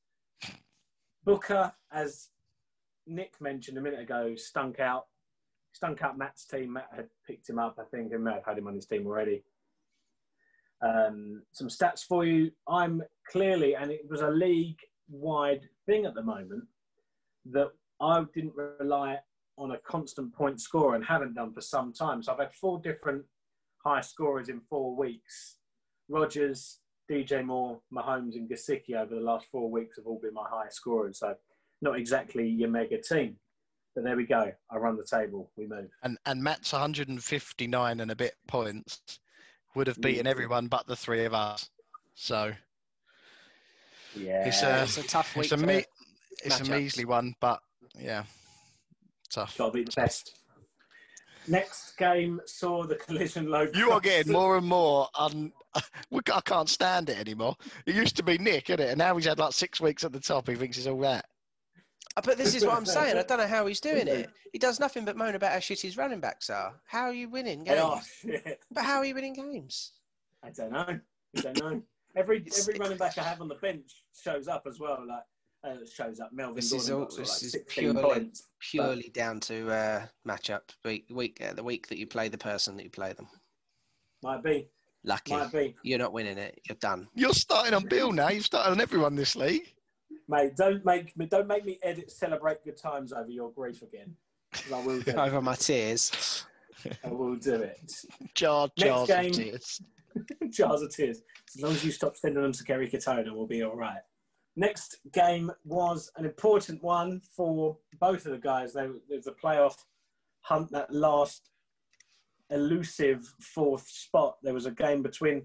[1.24, 2.28] Booker, as
[3.06, 5.06] Nick mentioned a minute ago, stunk out.
[5.72, 6.74] Stunk out Matt's team.
[6.74, 9.06] Matt had picked him up, I think, and may have had him on his team
[9.06, 9.42] already.
[10.82, 12.50] Um, some stats for you.
[12.68, 16.64] I'm clearly, and it was a league wide thing at the moment,
[17.46, 19.18] that I didn't rely
[19.58, 22.22] on a constant point scorer and haven't done for some time.
[22.22, 23.24] So I've had four different
[23.84, 25.56] high scorers in four weeks.
[26.08, 26.80] Rodgers,
[27.10, 30.76] DJ Moore, Mahomes, and Gesicki over the last four weeks have all been my highest
[30.76, 31.18] scorers.
[31.18, 31.34] So
[31.82, 33.36] not exactly your mega team.
[33.94, 34.50] But there we go.
[34.70, 35.50] I run the table.
[35.56, 35.90] We move.
[36.02, 39.20] And and Matt's 159 and a bit points
[39.74, 40.30] would have beaten Yeah.
[40.30, 41.68] everyone but the three of us.
[42.14, 42.52] So
[44.14, 44.46] Yeah.
[44.46, 45.44] It's, uh, it's a tough week.
[45.44, 45.84] it's a me-
[46.44, 47.60] it's a measly one, but
[47.98, 48.24] yeah,
[49.30, 49.56] tough.
[49.58, 50.38] Got to be the best.
[51.48, 53.66] Next game saw the collision low.
[53.74, 55.52] You are getting more and more un.
[55.74, 57.56] I can't stand it anymore.
[57.86, 58.90] It used to be Nick, isn't it?
[58.90, 60.48] And now he's had like six weeks at the top.
[60.48, 61.24] He thinks he's all that.
[62.16, 63.16] But this is what I'm saying.
[63.16, 64.30] I don't know how he's doing it.
[64.52, 66.74] He does nothing but moan about how shit his running backs are.
[66.86, 67.80] How are you winning games?
[67.82, 68.60] Oh, shit.
[68.70, 69.92] But how are you winning games?
[70.44, 70.98] I don't know.
[71.36, 71.82] I don't know.
[72.14, 75.02] Every every running back I have on the bench shows up as well.
[75.08, 75.22] Like
[75.64, 76.30] uh, shows up.
[76.32, 78.42] Melvin This Gordon is all- got sort of this like is 16 purely- points.
[78.60, 82.76] Purely down to uh, matchup week, week uh, the week that you play the person
[82.76, 83.28] that you play them.
[84.22, 84.68] Might be.
[85.04, 85.32] Lucky.
[85.32, 85.74] Might be.
[85.82, 86.60] You're not winning it.
[86.68, 87.08] You're done.
[87.14, 88.28] You're starting on Bill now.
[88.28, 89.71] You've started on everyone this league.
[90.32, 94.16] Mate, don't make me don't make me edit celebrate good times over your grief again.
[94.72, 95.02] I will.
[95.20, 96.46] Over my tears.
[97.04, 97.92] I will do it.
[98.34, 99.26] Jar jars game.
[99.26, 99.82] of tears.
[100.50, 101.20] Jars of tears.
[101.54, 104.00] As long as you stop sending them to Kerry Katona, we'll be all right.
[104.56, 108.72] Next game was an important one for both of the guys.
[108.72, 109.76] There was a playoff
[110.40, 111.50] hunt, that last
[112.50, 114.36] elusive fourth spot.
[114.42, 115.42] There was a game between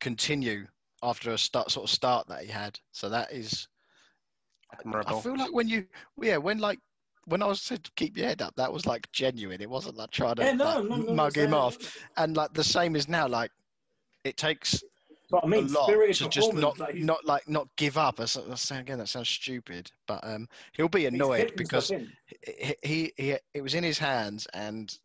[0.00, 0.66] continue
[1.02, 2.78] after a start sort of start that he had.
[2.92, 3.66] So that is.
[4.78, 5.18] admirable.
[5.18, 5.86] I feel like when you,
[6.20, 6.80] yeah, when like
[7.26, 9.60] when I was said keep your head up, that was like genuine.
[9.60, 11.76] It wasn't like trying to Yeah, no, like, no, no, mug him off.
[12.16, 13.26] And like the same is now.
[13.26, 13.50] Like
[14.24, 14.82] it takes That's
[15.30, 15.66] what I mean.
[15.66, 18.16] a lot to just not like not like not give up.
[18.16, 23.36] That's, that's again that sounds stupid, but um, he'll be annoyed because he, he he
[23.54, 24.98] it was in his hands and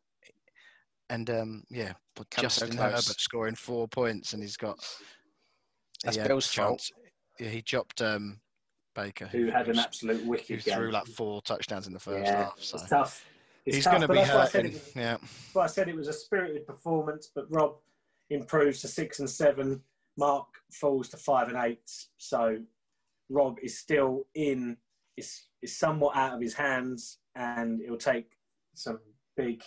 [1.09, 2.91] and um yeah, but Come so Justin close.
[2.91, 4.77] Herbert scoring four points and he's got
[6.03, 6.79] That's he had Bill's fault.
[6.79, 6.91] chance-
[7.39, 8.39] Yeah, he dropped um
[8.95, 10.75] Baker who had an absolute who wicked game.
[10.75, 12.59] threw like four touchdowns in the first yeah, half.
[12.59, 13.25] So it's tough.
[13.65, 14.73] It's he's going to be that's why I said hurting.
[14.73, 15.17] was- Yeah,
[15.53, 17.31] why I said it was a spirited performance.
[17.33, 17.75] But Rob
[18.29, 19.81] improves to six and seven.
[20.17, 21.89] Mark falls to five and eight.
[22.17, 22.57] So
[23.29, 24.77] Rob is still in.
[25.17, 28.37] is is somewhat out of his hands, and it'll take
[28.75, 28.99] some
[29.35, 29.61] big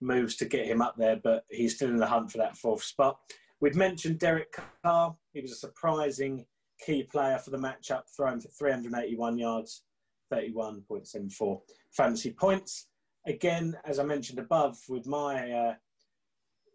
[0.00, 2.82] moves to get him up there, but he's still in the hunt for that fourth
[2.82, 3.18] spot.
[3.60, 5.16] We've mentioned Derek Carr.
[5.32, 6.46] He was a surprising
[6.84, 9.84] key player for the matchup, throwing for 381 yards,
[10.32, 11.60] 31.74
[11.92, 12.88] fantasy points.
[13.26, 15.74] Again, as I mentioned above, with my uh,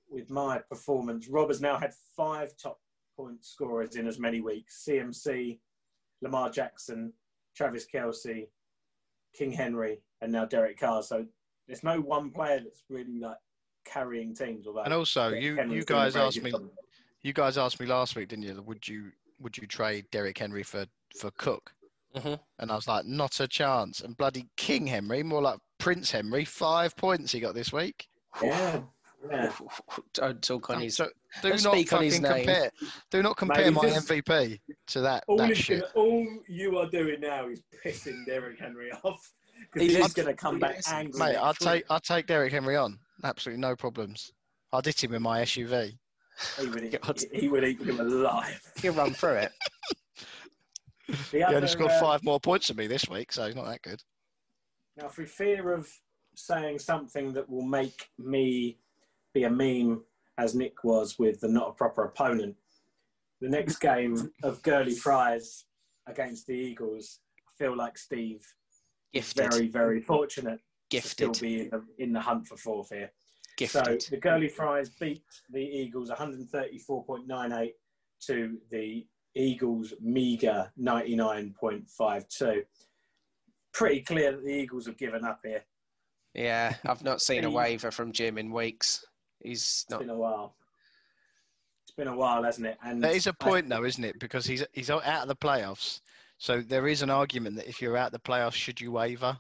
[0.10, 2.80] with my performance, Rob has now had five top
[3.18, 5.60] point scorers in as many weeks: CMC,
[6.22, 7.12] Lamar Jackson,
[7.56, 8.48] Travis Kelce,
[9.36, 11.04] King Henry, and now Derek Carr.
[11.04, 11.26] So
[11.68, 13.38] there's no one player that's really like
[13.86, 14.68] carrying teams.
[14.68, 16.54] Although And also, you Henry's you guys asked me
[17.24, 18.62] you guys asked me last week, didn't you?
[18.62, 20.86] Would you would you trade Derrick Henry for
[21.20, 21.72] for Cook?
[22.16, 22.40] Mhm.
[22.60, 24.02] And I was like, not a chance.
[24.02, 28.08] And bloody King Henry, more like Prince Henry, five points he got this week.
[28.42, 28.82] Yeah,
[29.30, 29.52] yeah.
[30.14, 30.96] Don't talk on his.
[30.96, 31.06] So
[31.42, 32.46] do Don't not speak on his name.
[32.46, 32.72] compare.
[33.12, 35.82] Do not compare he's my just- MVP to that All, that shit.
[35.82, 39.32] gonna, all you are doing now is pissing Derrick Henry off
[39.74, 41.20] because He he's going to come back angry.
[41.20, 42.98] Mate, I'll take I'll take Derrick Henry on.
[43.24, 44.32] Absolutely no problems.
[44.74, 45.98] I'd hit him in my SUV.
[46.60, 47.20] He would, eat, God.
[47.34, 48.62] he would eat him alive.
[48.82, 49.52] He'll run through it.
[51.32, 53.56] The He other, only scored uh, five more points than me this week, so he's
[53.56, 54.02] not that good.
[54.98, 55.90] Now, for fear of
[56.36, 58.78] saying something that will make me
[59.34, 60.04] be a meme,
[60.38, 62.58] as Nick was with the not a proper opponent,
[63.40, 65.64] the next game of Gurley Fries
[66.08, 68.42] against the Eagles, I feel like Steve
[69.14, 69.54] is Gifted.
[69.54, 71.12] very, very fortunate to Gifted.
[71.12, 73.12] still be in the, in the hunt for fourth here.
[73.58, 74.02] Gifted.
[74.04, 77.72] So the Gurley Fries beat the Eagles 134.98
[78.28, 79.06] to the
[79.36, 82.62] Eagles' meager 99.52.
[83.74, 85.64] Pretty clear that the Eagles have given up here.
[86.34, 89.06] yeah, I've not seen a waiver from Jim in weeks.
[89.44, 90.00] He's It's not.
[90.00, 90.56] been a while.
[91.84, 92.78] It's been a while, hasn't it?
[92.84, 94.20] And there is a point though, isn't it?
[94.20, 96.02] Because he's he's out of the playoffs.
[96.40, 99.38] So there is an argument that if you're out of the playoffs, should you waiver?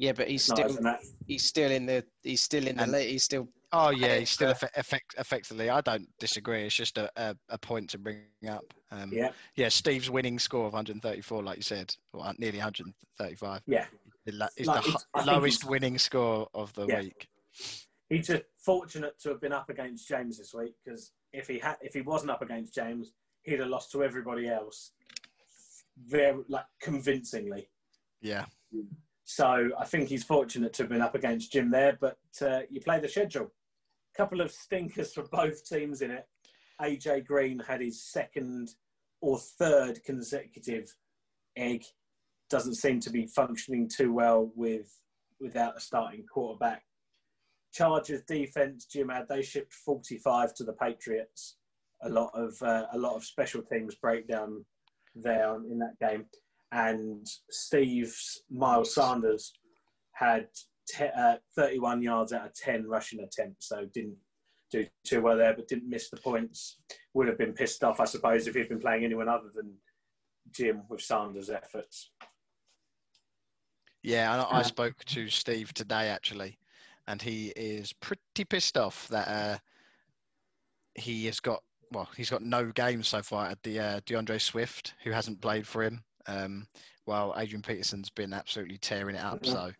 [0.00, 0.96] Yeah, but he's still isn't
[1.26, 4.30] he's still in the he's still in the And- He's still Oh yeah, Yeah, he's
[4.30, 5.68] still uh, effe- effect, effectively.
[5.70, 6.64] I don't disagree.
[6.64, 8.64] It's just a, a, a point to bring up.
[8.90, 13.62] Um, yeah, yeah, Steve's winning score of 134, like you said, or nearly 135.
[13.66, 13.84] yeah.
[13.84, 13.86] Is
[14.24, 17.00] the, Like, the it's- I hu- think lowest winning score of the Yeah.
[17.00, 17.28] week.
[18.08, 21.76] He's just fortunate to have been up against James this week because if he had,
[21.80, 23.12] if he wasn't up against James,
[23.44, 24.92] he'd have lost to everybody else,
[25.96, 27.68] very like convincingly.
[28.20, 28.46] Yeah,
[29.32, 31.96] So I think he's fortunate to have been up against Jim there.
[32.00, 33.44] But uh, you play the schedule.
[33.44, 36.26] A couple of stinkers for both teams in it.
[36.82, 38.70] AJ Green had his second
[39.20, 40.92] or third consecutive
[41.56, 41.84] egg.
[42.48, 44.92] Doesn't seem to be functioning too well with
[45.38, 46.82] without a starting quarterback.
[47.72, 51.54] Chargers defense, Jim had they shipped 45 to the Patriots.
[52.02, 54.64] A lot of uh, a lot of special teams breakdown
[55.14, 56.24] there in that game
[56.72, 59.52] and Steve's Miles Sanders
[60.12, 60.48] had
[60.88, 64.16] te- uh, 31 yards out of 10 rushing attempts, so didn't
[64.70, 66.78] do too well there, but didn't miss the points.
[67.14, 69.72] Would have been pissed off, I suppose, if he'd been playing anyone other than
[70.52, 72.10] Jim with Sanders' efforts.
[74.02, 74.32] yeah.
[74.32, 76.58] I, I Uh, spoke to Steve today actually,
[77.08, 79.58] and he is pretty pissed off that uh,
[80.94, 81.62] he has got
[81.92, 85.66] well, he's got no games so far at the uh, D'Andre Swift, who hasn't played
[85.66, 86.04] for him.
[86.26, 86.66] Um,
[87.04, 89.42] while Adrian Peterson's been absolutely tearing it up.
[89.42, 89.52] Mhm.
[89.52, 89.72] So,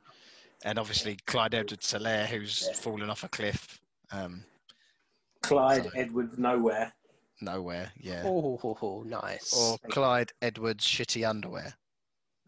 [0.64, 3.80] and obviously Clyde Edwards-Helaire, who's fallen off a cliff.
[4.11, 4.45] Um,
[5.43, 6.93] Clyde So- Edwards nowhere.
[7.41, 8.22] nowhere, yeah.
[8.24, 9.55] oh nice.
[9.55, 11.74] Or Clyde Edwards shitty underwear.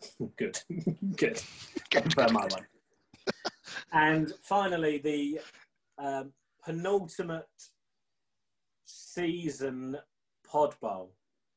[0.37, 0.59] Good,
[1.17, 1.41] good.
[1.95, 2.67] I prefer my one.
[3.93, 5.41] and finally, the
[5.99, 6.33] um,
[6.65, 7.47] penultimate
[8.85, 9.97] season
[10.45, 11.13] pod bowl.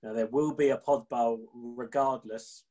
[0.06, 2.64] Now there will be a pod bowl regardless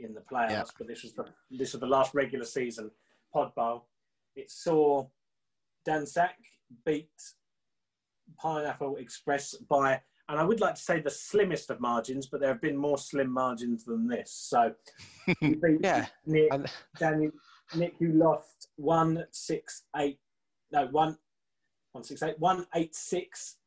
[0.00, 0.64] in the playoffs, Yeah.
[0.76, 2.90] but this was the this was the last regular season
[3.32, 3.86] pod bowl.
[4.34, 5.06] It saw
[5.86, 6.36] Dan Sack
[6.84, 7.08] beat
[8.38, 12.50] Pineapple Express by, and I would like to say the slimmest of margins, but there
[12.52, 14.32] have been more slim margins than this.
[14.32, 14.74] So
[15.80, 16.06] Yeah.
[16.26, 16.50] Nick,
[16.98, 17.30] Daniel,
[17.76, 20.18] Nick, you lost one six eight,
[20.72, 21.16] no one,
[21.92, 23.58] one six eight, one eight six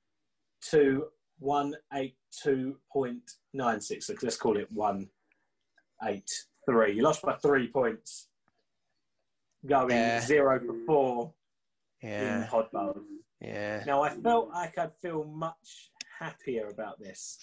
[0.71, 1.05] to
[1.43, 3.21] one eight two point
[3.53, 4.07] nine six.
[4.07, 5.09] So let's call it one
[6.05, 6.29] eight
[6.65, 6.93] three.
[6.93, 8.29] You lost by three points,
[9.65, 10.21] going Yeah.
[10.21, 11.33] zero for four
[12.01, 12.95] in yeah, Pod Bowl.
[13.41, 13.83] yeah.
[13.85, 17.39] Now I felt like I'd feel much happier about this,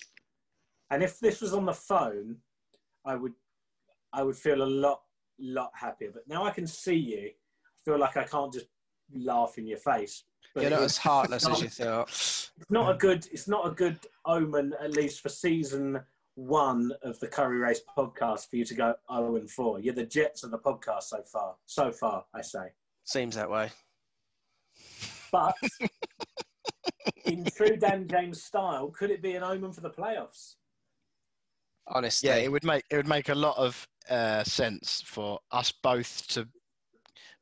[0.90, 2.36] and if this was on the phone,
[3.04, 3.34] I would,
[4.14, 5.02] I would feel a lot,
[5.38, 6.10] lot happier.
[6.12, 7.28] But now I can see you.
[7.28, 8.66] I feel like I can't just
[9.14, 10.24] laugh in your face.
[10.54, 12.08] But You're not as heartless as you thought.
[12.08, 13.26] it's not a good.
[13.30, 16.00] It's not a good omen, at least for season
[16.34, 19.78] one of the Curry Race podcast, for you to go zero and four.
[19.78, 21.54] You're the Jets of the podcast so far.
[21.66, 22.72] So far, I say.
[23.04, 23.70] Seems that way.
[25.30, 25.54] But
[27.24, 30.54] in true Dan James style, could it be an omen for the playoffs?
[31.88, 35.72] Honestly, Yeah, it would make it would make a lot of uh, sense for us
[35.82, 36.48] both to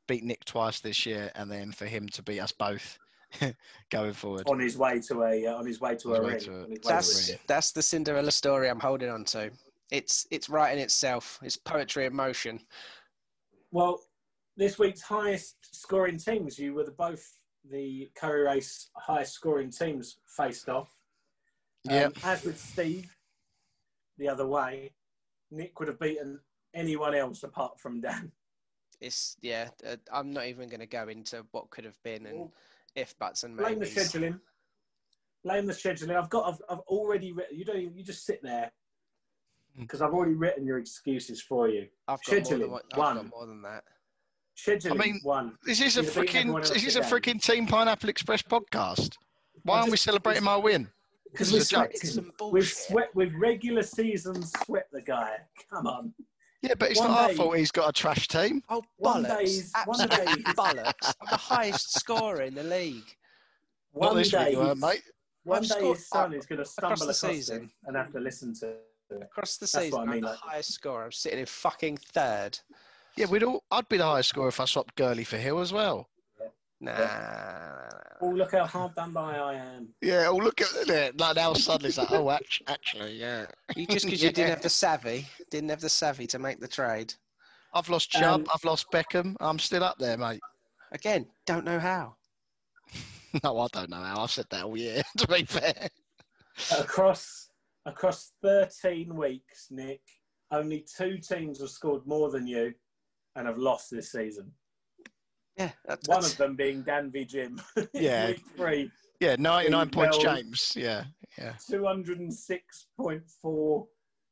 [0.09, 2.97] beat Nick twice this year, and then for him to beat us both
[3.91, 4.43] going forward.
[4.47, 6.57] On his way to a uh, on his way to On a his ring.
[6.57, 7.39] to a- On his way to a that's ring.
[7.47, 9.51] that's the Cinderella story I'm holding on to.
[9.91, 11.39] It's it's writing itself.
[11.43, 12.59] It's poetry in motion.
[13.71, 14.01] Well,
[14.57, 17.23] this week's highest scoring teams, you were the both
[17.69, 20.89] the Curry Race highest scoring teams faced off.
[21.89, 22.13] Um, Yep.
[22.23, 23.15] As with Steve,
[24.17, 24.91] the other way,
[25.51, 26.39] Nick would have beaten
[26.73, 28.31] anyone else apart from Dan.
[29.01, 29.69] It's yeah.
[29.87, 32.53] Uh, I'm not even going to go into what could have been and Well,
[32.95, 34.39] if buts and Blame the scheduling.
[35.43, 36.15] Blame the scheduling.
[36.15, 36.53] I've got.
[36.53, 37.57] I've, I've already written.
[37.57, 37.77] You don't.
[37.77, 38.71] Even, you just sit there
[39.77, 41.87] because I've already written your excuses for you.
[42.07, 43.15] I've got more Scheduling, than what, I've one.
[43.15, 43.83] got more than that.
[44.57, 45.53] Scheduling I mean, one.
[45.67, 48.09] Is this a You'd have beaten everyone freaking else is this a freaking Team Pineapple
[48.09, 49.15] Express podcast?
[49.63, 50.89] Why aren't we celebrating my win?
[51.31, 52.31] Because we've is a swept Some him.
[52.37, 52.53] bullshit.
[52.53, 53.15] We've swept.
[53.15, 55.37] We've regular season swept the guy.
[55.71, 56.13] Come on.
[56.61, 58.61] Yeah, but it's One not our fault he's got a trash team.
[58.69, 59.37] Oh One bollocks!
[59.39, 61.13] day's- one Absolute day's- bollocks!
[61.21, 63.15] I'm the highest scorer in the league.
[63.95, 65.01] Not One this day, week, mate.
[65.43, 67.35] one I've day scored- his son uh, is going to stumble across stumble the across
[67.47, 67.71] season.
[67.85, 68.67] and have to listen to.
[68.71, 69.23] it.
[69.23, 71.05] Across the That's season, what I mean, I'm the like- highest scorer.
[71.05, 72.59] I'm sitting in fucking third.
[73.15, 73.63] Yeah, we'd all.
[73.71, 76.08] I'd be the highest scorer if I swapped Gurley for Hill as well.
[76.81, 77.89] Nah.
[78.21, 79.89] Oh, look how hard done by I am.
[80.01, 80.27] Yeah.
[80.27, 81.19] Oh, look at it.
[81.19, 83.45] Like now, suddenly it's like, oh, actually, actually yeah.
[83.75, 84.29] You just because Yeah.
[84.29, 87.13] you didn't have the savvy, didn't have the savvy to make the trade.
[87.73, 88.41] I've lost Chubb.
[88.41, 89.35] Um, I've lost Beckham.
[89.39, 90.39] I'm still up there, mate.
[90.91, 92.15] Again, don't know how.
[93.43, 94.23] No, I don't know how.
[94.23, 95.03] I've said that all year.
[95.17, 95.87] To be fair.
[96.77, 97.49] Across
[97.85, 100.01] across 13 weeks, Nick,
[100.51, 102.73] only two teams have scored more than you
[103.35, 104.51] and have lost this season.
[105.59, 107.59] Yeah, that, One that's, of them being Dan v Jim.
[107.93, 108.31] Yeah.
[108.55, 108.89] Three,
[109.19, 110.71] Yeah, 99 points, James.
[110.75, 111.03] Yeah,
[111.37, 111.53] yeah.
[111.69, 113.87] 206.4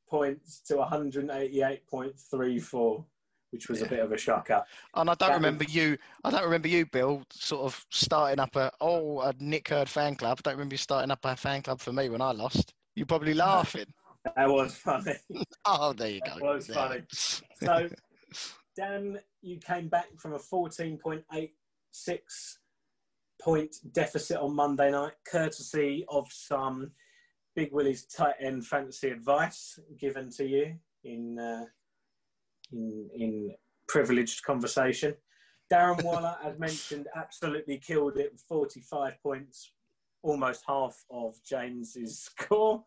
[0.10, 3.06] points to 188.34,
[3.52, 4.64] which was a bit of a shocker.
[4.96, 5.98] And I don't That remember was- you.
[6.24, 10.16] I don't remember you, Bill, sort of starting up a oh a Nick Hurd fan
[10.16, 10.40] club.
[10.40, 12.74] I don't remember you starting up a fan club for me when I lost.
[12.96, 13.86] You're probably laughing.
[14.36, 15.14] That was funny.
[15.66, 16.36] oh, there you go.
[16.40, 16.76] That was There.
[16.76, 17.02] funny.
[17.12, 17.90] So,
[18.76, 21.50] Dan, you came back from a 14.86
[23.42, 26.92] point deficit on Monday night, courtesy of some
[27.56, 31.66] Big Willie's tight end fantasy advice given to you in uh,
[32.72, 33.56] in in
[33.88, 35.16] privileged conversation.
[35.72, 39.72] Darren Waller, as mentioned, absolutely killed it with 45 points,
[40.24, 42.86] almost half of James's score,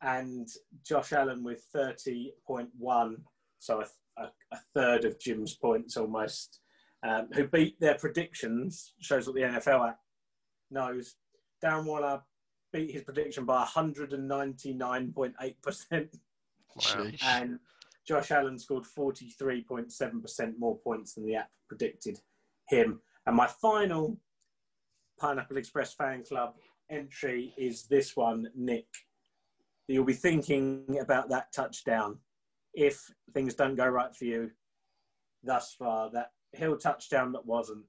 [0.00, 0.48] and
[0.84, 3.16] Josh Allen with 30.1,
[3.58, 3.80] so
[4.18, 6.60] a, a, third of Jim's points almost,
[7.02, 8.94] um, who beat their predictions.
[9.00, 9.98] Shows what the NFL app
[10.70, 11.16] knows.
[11.62, 12.22] Darren Waller
[12.72, 16.08] beat his prediction by 199.8%,
[16.80, 17.22] Sheesh.
[17.24, 17.58] and
[18.06, 22.20] Josh Allen scored 43.7% more points than the app predicted
[22.68, 23.00] him.
[23.26, 24.18] And my final
[25.20, 26.56] Pineapple Express fan club
[26.90, 28.88] entry is this one, Nick.
[29.86, 32.18] You'll be thinking about that touchdown
[32.74, 33.02] if
[33.34, 34.50] things don't go right for you
[35.42, 36.10] thus far.
[36.10, 37.84] That Hill touchdown that wasn't,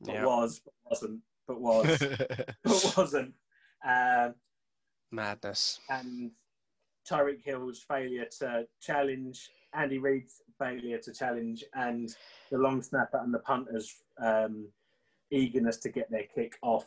[0.00, 1.98] but yeah, was, but wasn't, but was,
[2.64, 3.34] but wasn't.
[3.86, 4.34] Um,
[5.12, 5.80] madness.
[5.88, 6.32] and
[7.08, 12.14] Tyreek Hill's failure to challenge, Andy Reid's failure to challenge, and
[12.50, 14.68] the long snapper and the punter's um,
[15.30, 16.86] eagerness to get their kick off,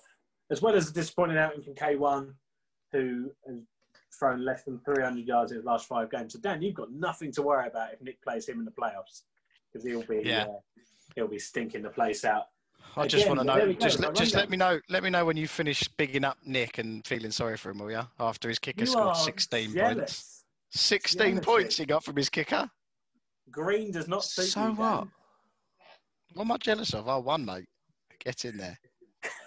[0.52, 2.34] as well as a disappointing outing from K1,
[2.92, 3.62] who has
[4.18, 6.34] thrown less than 300 yards in his last five games.
[6.34, 9.22] So Dan, you've got nothing to worry about if Nick plays him in the playoffs,
[9.72, 10.44] because he'll be Yeah.
[10.44, 10.60] uh,
[11.16, 12.48] he'll be stinking the place out.
[12.98, 13.72] I just want to know.
[13.74, 14.80] Just let, just let me know.
[14.90, 17.92] Let me know when you finish bigging up Nick and feeling sorry for him, will
[17.92, 18.02] you?
[18.20, 20.44] After his kicker You scored are 16 points.
[20.72, 21.46] 16 Jealousy.
[21.46, 22.70] points he got from his kicker.
[23.50, 25.08] Green does not suit So you, what?
[26.34, 27.08] What am I jealous of?
[27.08, 27.66] I won, mate.
[28.24, 28.78] Get in there.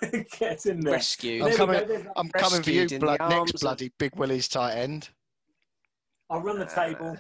[0.00, 0.24] Dan.
[0.38, 0.94] Get in there.
[0.94, 1.42] Rescued.
[1.42, 4.48] I'm There coming- go, I'm coming for you, in the blood, next bloody Big Willie's
[4.48, 5.08] tight end.
[6.30, 7.16] I'll run the table.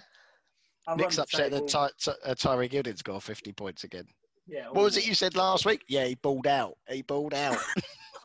[0.86, 1.66] I'll Nick's the upset table.
[1.66, 4.06] that Ty, Ty, uh, Tyreek Hill didn't 50 points again.
[4.46, 5.82] Yeah, What was it you said last week?
[5.88, 6.76] Yeah, he balled out.
[6.88, 7.56] He balled out.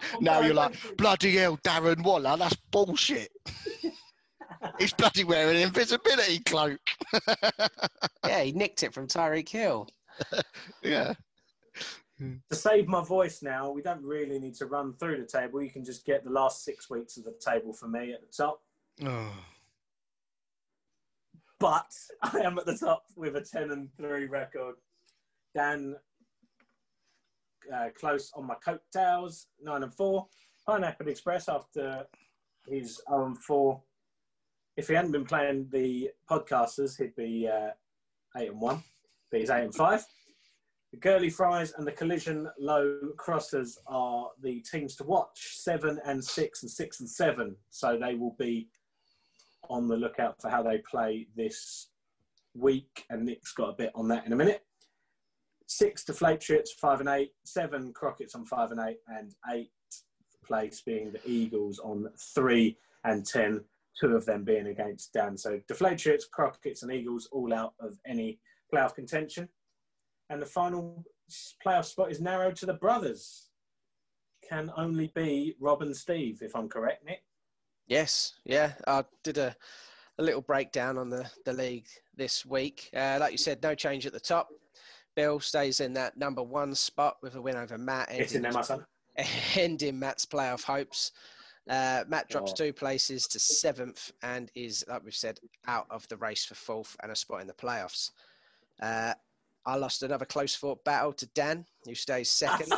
[0.21, 3.29] Now you're like, bloody hell, Darren Waller, that's bullshit.
[4.77, 6.79] He's bloody wearing an invisibility cloak.
[8.25, 9.89] Yeah, he nicked it from Tyreek Hill.
[10.83, 11.13] yeah.
[12.19, 15.61] To save my voice now, we don't really need to run through the table.
[15.61, 18.31] You can just get the last six weeks of the table for me at the
[18.35, 18.61] top.
[19.05, 19.31] Oh.
[21.59, 21.93] But
[22.23, 24.75] I am at the top with a 10 and 3 record.
[25.53, 25.93] Dan
[27.73, 30.27] uh, close on my coattails, nine and four.
[30.65, 32.05] Pineapple Express after
[32.65, 33.81] his 0 and four.
[34.77, 37.71] If he hadn't been playing the podcasters, he'd be uh,
[38.37, 38.81] eight and one.
[39.29, 40.05] But he's eight and five.
[40.91, 46.23] The Girly Fries and the Collision Low Crossers are the teams to watch, seven and
[46.23, 47.55] six and six and seven.
[47.69, 48.69] So they will be
[49.69, 51.89] on the lookout for how they play this
[52.55, 53.05] week.
[53.11, 54.63] And Nick's got a bit on that in a minute.
[55.67, 57.33] Six Deflatriots, five and eight.
[57.45, 58.97] Seven Crockets on five and eight.
[59.07, 59.69] And eight
[60.43, 63.63] place being the Eagles on three and ten.
[64.01, 65.37] Two of them being against Dan.
[65.37, 68.39] So Deflatriots, Crockets, and Eagles all out of any
[68.73, 69.49] playoff contention
[70.29, 71.05] and the final
[71.65, 73.49] playoff spot is narrowed to the brothers.
[74.47, 77.23] Can only be Rob and Steve, if I'm correct, Nick.
[77.87, 78.73] Yes, yeah.
[78.87, 79.55] I did a,
[80.17, 82.89] a little breakdown on the, the league this week.
[82.95, 84.49] Uh, like you said, no change at the top.
[85.15, 88.09] Bill stays in that number one spot with a win over Matt.
[88.11, 88.85] It's in there, my son.
[89.55, 91.11] Ending Matt's playoff hopes.
[91.69, 92.55] Uh, Matt drops oh.
[92.55, 96.95] two places to seventh and is, like we've said, out of the race for fourth
[97.03, 98.11] and a spot in the playoffs.
[98.81, 99.13] Uh,
[99.65, 102.71] I lost another close fought battle to Dan, who stays second.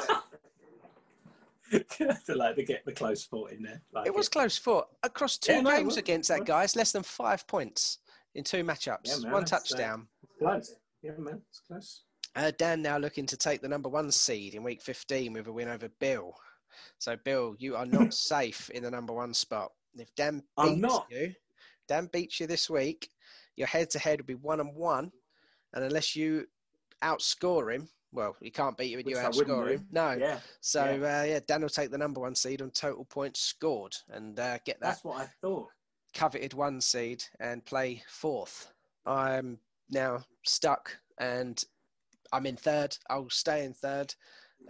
[2.25, 3.81] to like to get the close fought in there.
[3.93, 4.31] Like it was it.
[4.31, 6.63] close fought across two yeah, games no, against that guy.
[6.63, 7.99] It's less than five points
[8.35, 10.07] in two matchups, yeah, man, one uh, touchdown.
[10.23, 12.03] Uh, close, yeah, man, it's close.
[12.35, 15.51] Uh, Dan now looking to take the number one seed in week 15 with a
[15.51, 16.33] win over Bill.
[16.97, 19.71] So, Bill, you are not safe in the number one spot.
[19.95, 21.33] If Dan beats you,
[21.87, 23.09] Dan beats you this week,
[23.57, 25.11] your head to head will be one and one.
[25.73, 26.45] And unless you
[27.03, 27.89] outscore him.
[28.13, 29.87] Well, he can't beat you when you outscore him.
[29.91, 30.11] No.
[30.11, 30.39] Yeah.
[30.59, 31.19] So yeah.
[31.21, 34.57] Uh, yeah, Dan will take the number one seed on total points scored and uh,
[34.65, 34.87] get that.
[34.87, 35.69] That's what I thought.
[36.13, 38.71] Coveted one seed and play fourth.
[39.05, 41.63] I'm now stuck and
[42.33, 42.97] I'm in third.
[43.09, 44.13] I'll stay in third.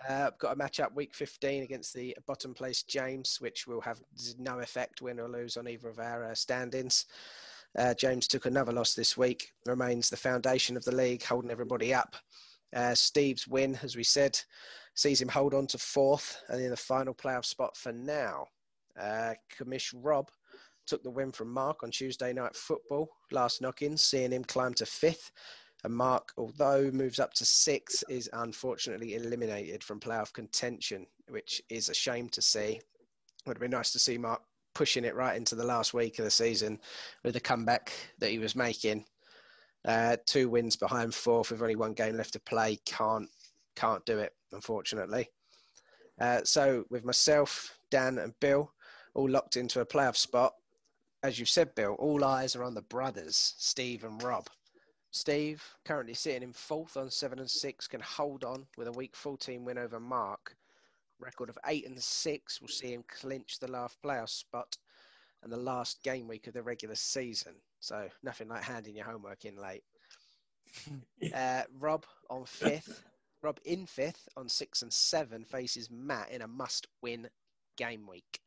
[0.09, 3.81] Uh, I've got a match up week 15 against the bottom place James, which will
[3.81, 3.99] have
[4.39, 7.05] no effect, win or lose on either of our uh, standings.
[7.77, 11.93] Uh, James took another loss this week, remains the foundation of the league, holding everybody
[11.93, 12.15] up.
[12.75, 14.39] Uh, Steve's win, as we said,
[14.95, 18.45] sees him hold on to fourth and in the final playoff spot for now.
[18.99, 20.29] Uh, Commish Rob
[20.85, 24.85] took the win from Mark on Tuesday night football, last knock-in, seeing him climb to
[24.85, 25.31] fifth.
[25.83, 31.89] And Mark, although moves up to sixth, is unfortunately eliminated from playoff contention, which is
[31.89, 32.79] a shame to see.
[33.45, 34.41] Would have been nice to see Mark
[34.73, 36.79] pushing it right into the last week of the season
[37.23, 39.05] with the comeback that he was making.
[39.85, 42.77] Uh, two wins behind fourth with only one game left to play.
[42.85, 43.29] Can't
[43.75, 45.29] can't do it, unfortunately.
[46.19, 48.71] Uh, so with myself, Dan, and Bill,
[49.15, 50.53] all locked into a playoff spot.
[51.23, 54.47] As you said, Bill, all eyes are on the brothers, Steve and Rob.
[55.11, 59.15] Steve, currently sitting in fourth on seven and six, can hold on with a week
[59.15, 60.55] 14 win over Mark
[61.21, 64.77] record of eight and six will see him clinch the last playoff spot
[65.43, 67.53] and the last game week of the regular season.
[67.79, 69.83] So nothing like handing your homework in late.
[71.35, 73.03] uh, Rob on fifth.
[73.41, 77.27] Rob in fifth on six and seven faces Matt in a must-win
[77.75, 78.39] game week.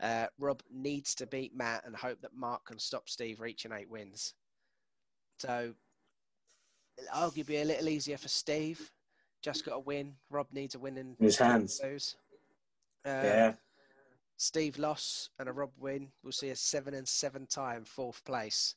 [0.00, 3.88] Uh, Rob needs to beat Matt and hope that Mark can stop Steve reaching eight
[3.88, 4.34] wins.
[5.40, 5.72] So
[6.98, 8.90] it'll arguably be a little easier for Steve
[9.42, 10.14] just got a win.
[10.30, 11.78] Rob needs a win in his hands.
[11.78, 12.16] Those.
[13.06, 13.52] Uh, yeah.
[14.36, 16.08] Steve loss and a Rob win.
[16.22, 18.74] We'll see a seven and seven time fourth place.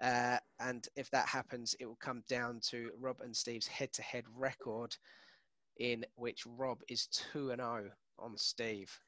[0.00, 4.02] Uh, and if that happens, it will come down to Rob and Steve's head to
[4.02, 4.96] head record,
[5.78, 8.98] in which Rob is 2 and 0 on Steve.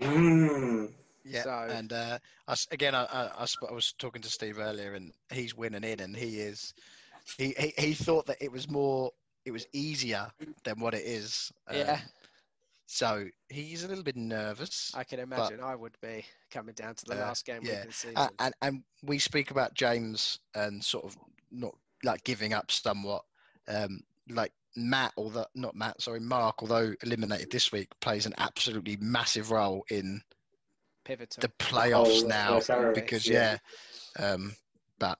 [0.00, 0.92] Mm.
[1.24, 5.12] Yeah, so, and uh, I, again, I, I, I, was talking to Steve earlier, and
[5.32, 6.74] he's winning in, and he is.
[7.38, 9.10] He, he, he thought that it was more
[9.44, 10.30] it was easier
[10.64, 11.52] than what it is.
[11.68, 12.00] Um, yeah.
[12.86, 14.92] So he's a little bit nervous.
[14.94, 17.80] I can imagine but, I would be coming down to the uh, last game yeah.
[17.80, 18.16] of the season.
[18.16, 21.16] Uh, and and we speak about James and sort of
[21.50, 23.24] not like giving up somewhat.
[23.68, 28.98] Um, like Matt, although not Matt, sorry, Mark, although eliminated this week, plays an absolutely
[29.00, 30.20] massive role in
[31.04, 31.40] Pivotal.
[31.40, 33.58] the playoffs oh, now because yeah,
[34.18, 34.54] yeah um,
[34.98, 35.18] but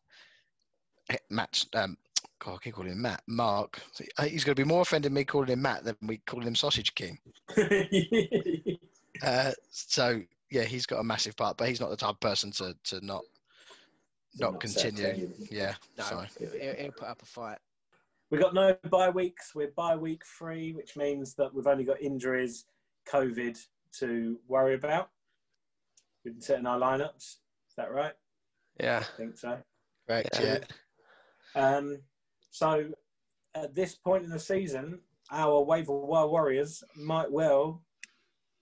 [1.10, 1.96] eh, Matt, um,
[2.40, 3.22] God, I keep calling him Matt.
[3.26, 3.80] Mark.
[4.20, 6.94] He's going to be more offended me calling him Matt than we calling him Sausage
[6.94, 7.18] King.
[9.22, 10.20] uh, so
[10.50, 13.04] yeah, he's got a massive part, but he's not the type of person to to
[13.04, 13.22] not
[14.36, 15.30] not, not continue.
[15.50, 16.24] Yeah, no, so.
[16.38, 17.58] he'll, he'll put up a fight.
[18.30, 19.54] We've got no bye weeks.
[19.54, 22.64] We're bye week free, which means that we've only got injuries,
[23.08, 23.58] COVID
[24.00, 25.10] to worry about.
[26.24, 27.16] We've been setting our lineups.
[27.16, 28.14] Is that right?
[28.80, 29.58] Yeah, I think so.
[30.08, 30.26] Right.
[30.40, 30.58] Yeah.
[31.54, 32.00] Um,
[32.54, 32.88] so
[33.56, 35.00] at this point in the season,
[35.32, 37.82] our waiver wire warriors might well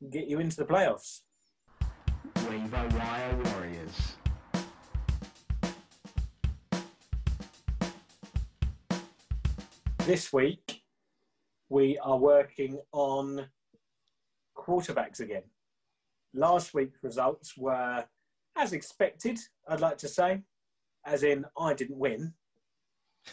[0.08, 1.20] get you into the playoffs.
[2.48, 4.14] Waiver wire warriors.
[10.06, 10.80] This week,
[11.68, 13.44] we are working on
[14.56, 15.44] quarterbacks again.
[16.32, 18.06] Last week's results were
[18.56, 19.38] as expected,
[19.68, 20.40] I'd like to say,
[21.04, 22.32] as in I didn't win.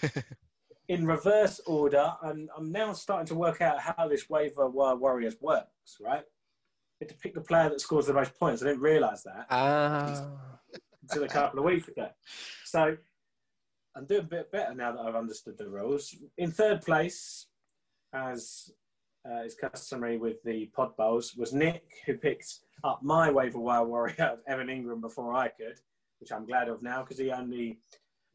[0.89, 5.37] in reverse order, and I'm now starting to work out how this waiver wire warriors
[5.39, 6.23] works, right?
[6.99, 8.61] You have to pick the player that scores the most points.
[8.63, 10.27] I didn't realise that Ah.
[11.03, 12.09] until a couple of weeks ago.
[12.65, 12.97] So
[13.95, 16.13] I'm doing a bit better now that I've understood the rules.
[16.37, 17.45] In third place,
[18.11, 18.71] as
[19.29, 23.83] uh, is customary with the pod bowls, was Nick, who picked up my waiver wire
[23.85, 25.79] warrior, Evan Engram, before I could,
[26.19, 27.79] which I'm glad of now because he only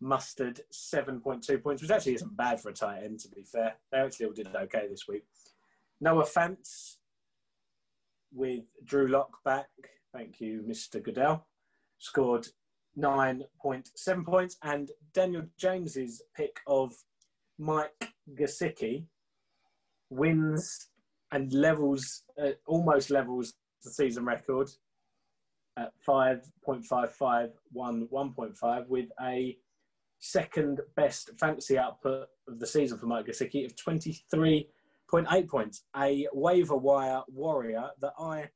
[0.04, 3.74] mustered 7.2 points, which actually isn't bad for a tight end, to be fair.
[3.90, 5.24] They actually all did okay this week.
[6.00, 6.68] Noah Fant
[8.32, 9.68] with Drew Lock back.
[10.12, 11.02] Thank you, Mr.
[11.02, 11.46] Goodell.
[11.98, 12.46] Scored
[12.98, 14.58] 9.7 points.
[14.62, 16.92] And Daniel James's pick of
[17.58, 19.06] Mike Gesicki
[20.10, 20.88] wins
[21.32, 24.68] and levels, uh, almost levels the season record
[25.78, 29.56] at 5.55, won 1.5 with a
[30.24, 35.84] second best fantasy output of the season for Mike Gesicki of 23.8 points.
[35.96, 38.48] A waiver wire warrior that I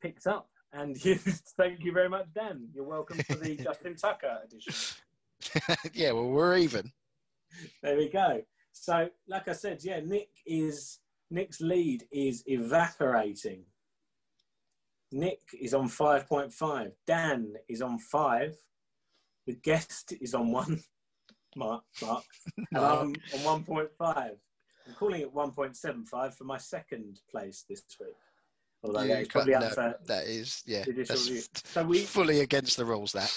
[0.00, 0.48] picked up.
[0.72, 1.16] And you,
[1.56, 2.68] thank you very much, Dan.
[2.72, 4.72] You're welcome for the Justin Tucker edition.
[5.92, 6.92] yeah, well, we're even.
[7.82, 8.40] There we go.
[8.72, 13.64] So, like I said, yeah, Nick is Nick's lead is evaporating.
[15.10, 16.92] Nick is on five point five.
[17.04, 18.54] Dan is on five.
[19.46, 20.80] The guest is on one.
[21.56, 22.22] Mark, Mark,
[22.56, 24.36] and I'm on one point five.
[24.86, 28.14] I'm calling it one point seven five for my second place this week.
[28.84, 31.42] Although Yeah, that is probably no, for that is, yeah, that's review.
[31.64, 33.10] So we, fully against the rules.
[33.12, 33.36] That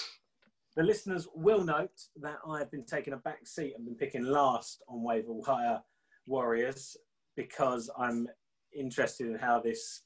[0.76, 4.82] the listeners will note that I've been taking a back seat and been picking last
[4.88, 5.80] on waiver wire
[6.26, 6.96] warriors
[7.36, 8.28] because I'm
[8.76, 10.02] interested in how this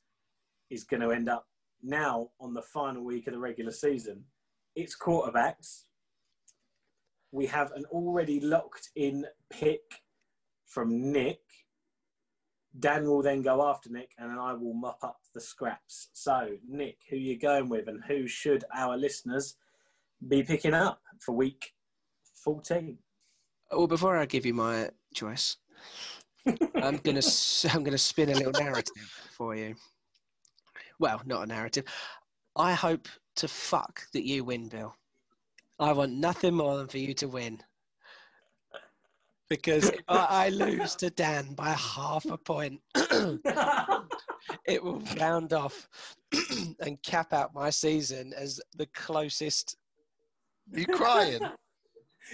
[0.70, 1.46] is going to end up
[1.82, 4.24] now on the final week of the regular season.
[4.74, 5.84] It's quarterbacks.
[7.32, 9.82] We have an already locked in pick
[10.66, 11.40] from Nick.
[12.78, 16.08] Dan will then go after Nick, and I will mop up the scraps.
[16.12, 19.56] So, Nick, who are you going with, and who should our listeners
[20.28, 21.72] be picking up for week
[22.44, 22.98] 14?
[23.72, 25.56] Well, before I give you my choice,
[26.46, 27.20] I'm gonna
[27.72, 29.74] I'm gonna spin a little narrative for you.
[30.98, 31.84] Well, not a narrative.
[32.56, 34.94] I hope to fuck that you win, Bill.
[35.78, 37.60] I want nothing more than for you to win.
[39.48, 42.80] Because if I, I lose to Dan by half a point,
[44.66, 45.88] it will round off
[46.80, 49.76] and cap out my season as the closest
[50.74, 51.40] are you crying?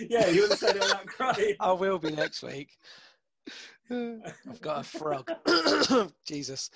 [0.09, 1.55] yeah, you want to say that without crying.
[1.61, 2.77] I will be next week.
[3.91, 5.31] I've got a frog.
[6.27, 6.71] Jesus.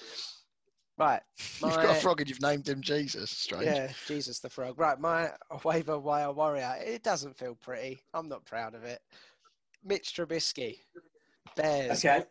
[0.98, 1.22] Right.
[1.62, 3.30] You've got a frog and you've named him Jesus.
[3.30, 3.66] Strange.
[3.66, 4.78] Yeah, Jesus the frog.
[4.78, 5.30] Right, my
[5.64, 6.74] waiver wire warrior.
[6.80, 8.00] It doesn't feel pretty.
[8.14, 9.00] I'm not proud of it.
[9.84, 10.78] Mitch Trubisky,
[11.54, 12.04] Bears.
[12.04, 12.24] Okay.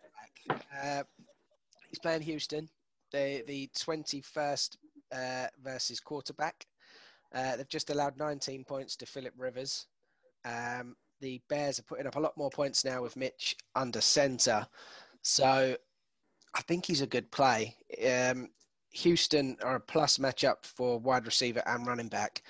[0.49, 1.03] Uh,
[1.89, 2.67] he's playing Houston.
[3.11, 4.77] The the 21st
[5.13, 6.65] uh, versus quarterback.
[7.33, 9.87] Uh, they've just allowed 19 points to Philip Rivers.
[10.43, 14.67] Um, the Bears are putting up a lot more points now with Mitch under center.
[15.21, 15.75] So
[16.57, 17.75] I think he's a good play.
[18.05, 18.49] Um,
[18.93, 22.41] Houston are a plus matchup for wide receiver and running back.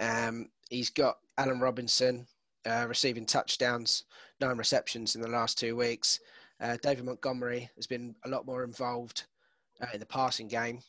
[0.00, 2.26] Um, he's got Allen Robinson
[2.66, 4.04] uh, receiving touchdowns,
[4.40, 6.18] nine receptions in the last two weeks.
[6.60, 9.24] Uh, David Montgomery has been a lot more involved
[9.80, 10.80] uh, in the passing game.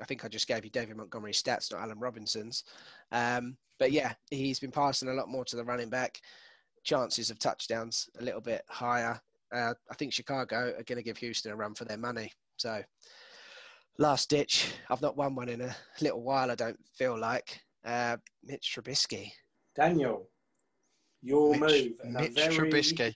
[0.00, 2.64] I think I just gave you David Montgomery's stats, not Allen Robinson's.
[3.10, 6.20] Um, but yeah, he's been passing a lot more to the running back.
[6.84, 9.20] Chances of touchdowns a little bit higher.
[9.52, 12.32] Uh, I think Chicago are going to give Houston a run for their money.
[12.56, 12.82] So,
[13.98, 14.72] last ditch.
[14.90, 16.50] I've not won one in a little while.
[16.50, 17.60] I don't feel like.
[17.84, 19.30] Uh, Mitch Trubisky.
[19.74, 20.28] Daniel,
[21.22, 22.12] your Mitch, move.
[22.12, 23.14] Mitch Trubisky.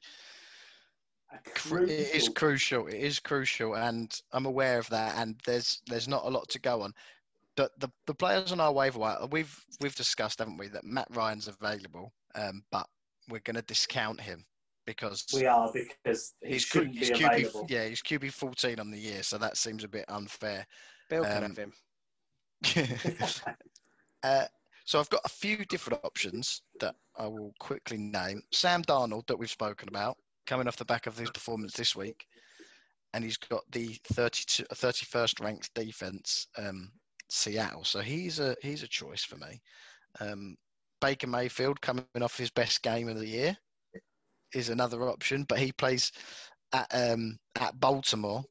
[1.33, 2.87] a Cru- It is crucial- crucial.
[2.89, 5.17] It is crucial, and I'm aware of that.
[5.17, 6.93] And there's there's not a lot to go on.
[7.55, 11.09] But the, the players on our waiver wire, we've we've discussed, haven't we, that Matt
[11.11, 12.87] Ryan's available, um, but
[13.29, 14.45] we're going to discount him
[14.87, 17.67] because We are because he he's, shouldn't he's be QB, available.
[17.69, 20.67] yeah, he's QB 14 on the year, so that seems a bit unfair.
[21.09, 21.73] Bill can Um, have him.
[24.23, 24.47] uh,
[24.85, 28.43] so I've got a few different options that I will quickly name.
[28.53, 32.27] Sam Darnold, that we've spoken about, coming off the back of his performance this week.
[33.15, 36.91] and he's got the 32, 31st ranked defense, um,
[37.29, 37.85] Seattle.
[37.85, 39.61] So he's a he's a choice for me.
[40.21, 40.57] Um,
[41.01, 43.57] Baker Mayfield coming off his best game of the year
[44.55, 46.12] is another option, but he plays
[46.73, 48.43] at um, at Baltimore,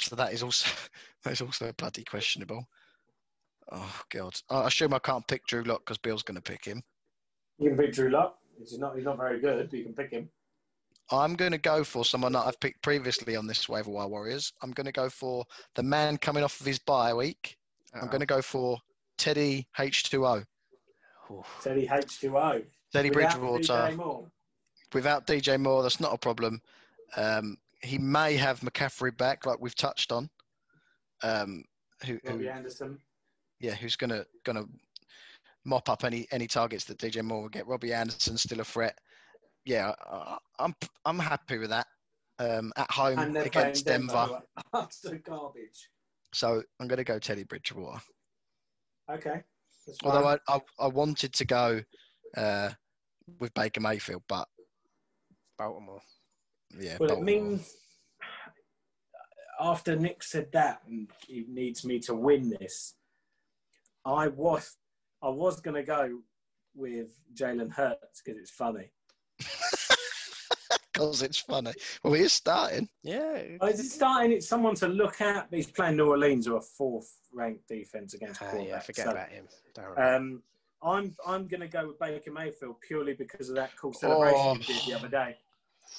[0.00, 0.70] so that is also
[1.24, 2.66] that is also bloody questionable.
[3.72, 6.82] Oh god, I assume I can't pick Drew Lock because Bill's going to pick him.
[7.58, 8.38] You can pick Drew Lock.
[8.58, 10.28] He's not he's not very good, but you can pick him.
[11.10, 14.52] I'm going to go for someone that I've picked previously on this waiver wire warriors.
[14.62, 15.44] I'm going to go for
[15.76, 17.56] the man coming off of his bye week.
[17.94, 18.78] I'm going to go for
[19.16, 20.44] Teddy H2O.
[21.62, 22.64] Teddy H2O.
[22.92, 23.96] Teddy Without Bridgewater.
[24.92, 26.60] Without DJ Moore, that's not a problem.
[27.16, 30.28] Um, he may have McCaffrey back, like we've touched on.
[31.22, 31.64] Um,
[32.04, 32.98] who, who Robbie Anderson.
[33.60, 34.64] yeah, who's gonna gonna
[35.64, 37.66] mop up any any targets that DJ Moore will get.
[37.66, 38.98] Robbie Anderson still a threat.
[39.64, 41.86] Yeah, I, I'm I'm happy with that.
[42.38, 44.42] Um, at home against Denver, Denver.
[44.74, 45.88] Absolute garbage.
[46.34, 48.00] so I'm gonna go Teddy Bridgewater.
[49.10, 49.42] Okay.
[50.04, 51.80] Although I, I I wanted to go
[52.36, 52.70] uh,
[53.38, 54.46] with Baker Mayfield, but
[55.58, 56.00] Baltimore.
[56.78, 57.74] yeah, Well, it means
[59.60, 62.94] after Nick said that, and he needs me to win this.
[64.04, 64.76] I was,
[65.22, 66.18] I was going to go
[66.74, 68.90] with Jalen Hurts because it's funny.
[70.92, 71.72] because it's funny.
[72.02, 72.88] Well, he is starting.
[73.02, 73.42] Yeah.
[73.60, 74.32] Oh, is he starting?
[74.32, 75.48] It's someone to look at.
[75.50, 78.68] He's playing New Orleans, who are fourth-ranked defense against Ah, quarterbacks.
[78.68, 79.48] yeah, forget So, about him.
[79.74, 79.98] Don't.
[79.98, 80.42] Um,
[80.82, 84.54] I'm I'm going to go with Baker Mayfield purely because of that cool celebration Oh.
[84.54, 85.36] he did the other day.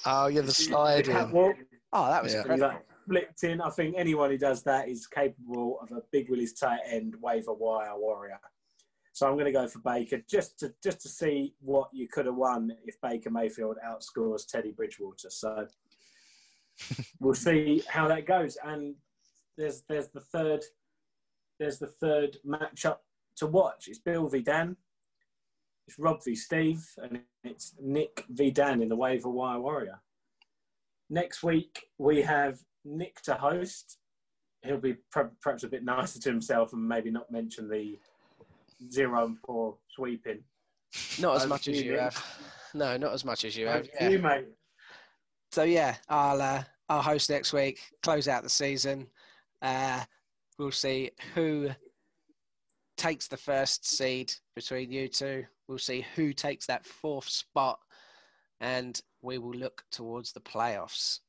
[0.06, 1.14] Oh, yeah, the The sliding.
[1.14, 1.56] catwalk,
[1.92, 2.42] oh, that was yeah.
[2.42, 2.68] He's incredible.
[2.68, 3.60] like flipped in.
[3.60, 7.54] I think anyone who does that is capable of a big Willie's tight end waiver
[7.54, 8.38] wire warrior.
[9.12, 12.26] So I'm going to go for Baker just to just to see what you could
[12.26, 15.30] have won if Baker Mayfield outscores Teddy Bridgewater.
[15.30, 15.66] So
[17.20, 18.56] we'll see how that goes.
[18.64, 18.94] And
[19.56, 20.62] there's there's the third
[21.58, 22.98] there's the third matchup
[23.38, 23.88] to watch.
[23.88, 24.76] It's Bill v Dan.
[25.88, 29.98] It's Rob v Steve, and it's Nick v Dan in the waiver wire warrior.
[31.08, 33.96] Next week we have Nick to host.
[34.62, 37.98] He'll be per- perhaps a bit nicer to himself and maybe not mention the
[38.92, 40.40] zero and four sweeping.
[41.18, 42.00] Not as much as you, you Nick.
[42.00, 42.24] have.
[42.74, 43.88] No, not as much as you have.
[43.94, 44.08] Yeah.
[44.10, 44.44] You mate.
[45.52, 47.80] So yeah, I'll uh, I'll host next week.
[48.02, 49.06] Close out the season.
[49.62, 50.04] Uh,
[50.58, 51.70] we'll see who
[52.98, 55.46] takes the first seed between you two.
[55.68, 57.78] We'll see who takes that fourth spot,
[58.60, 61.20] and we will look towards the playoffs.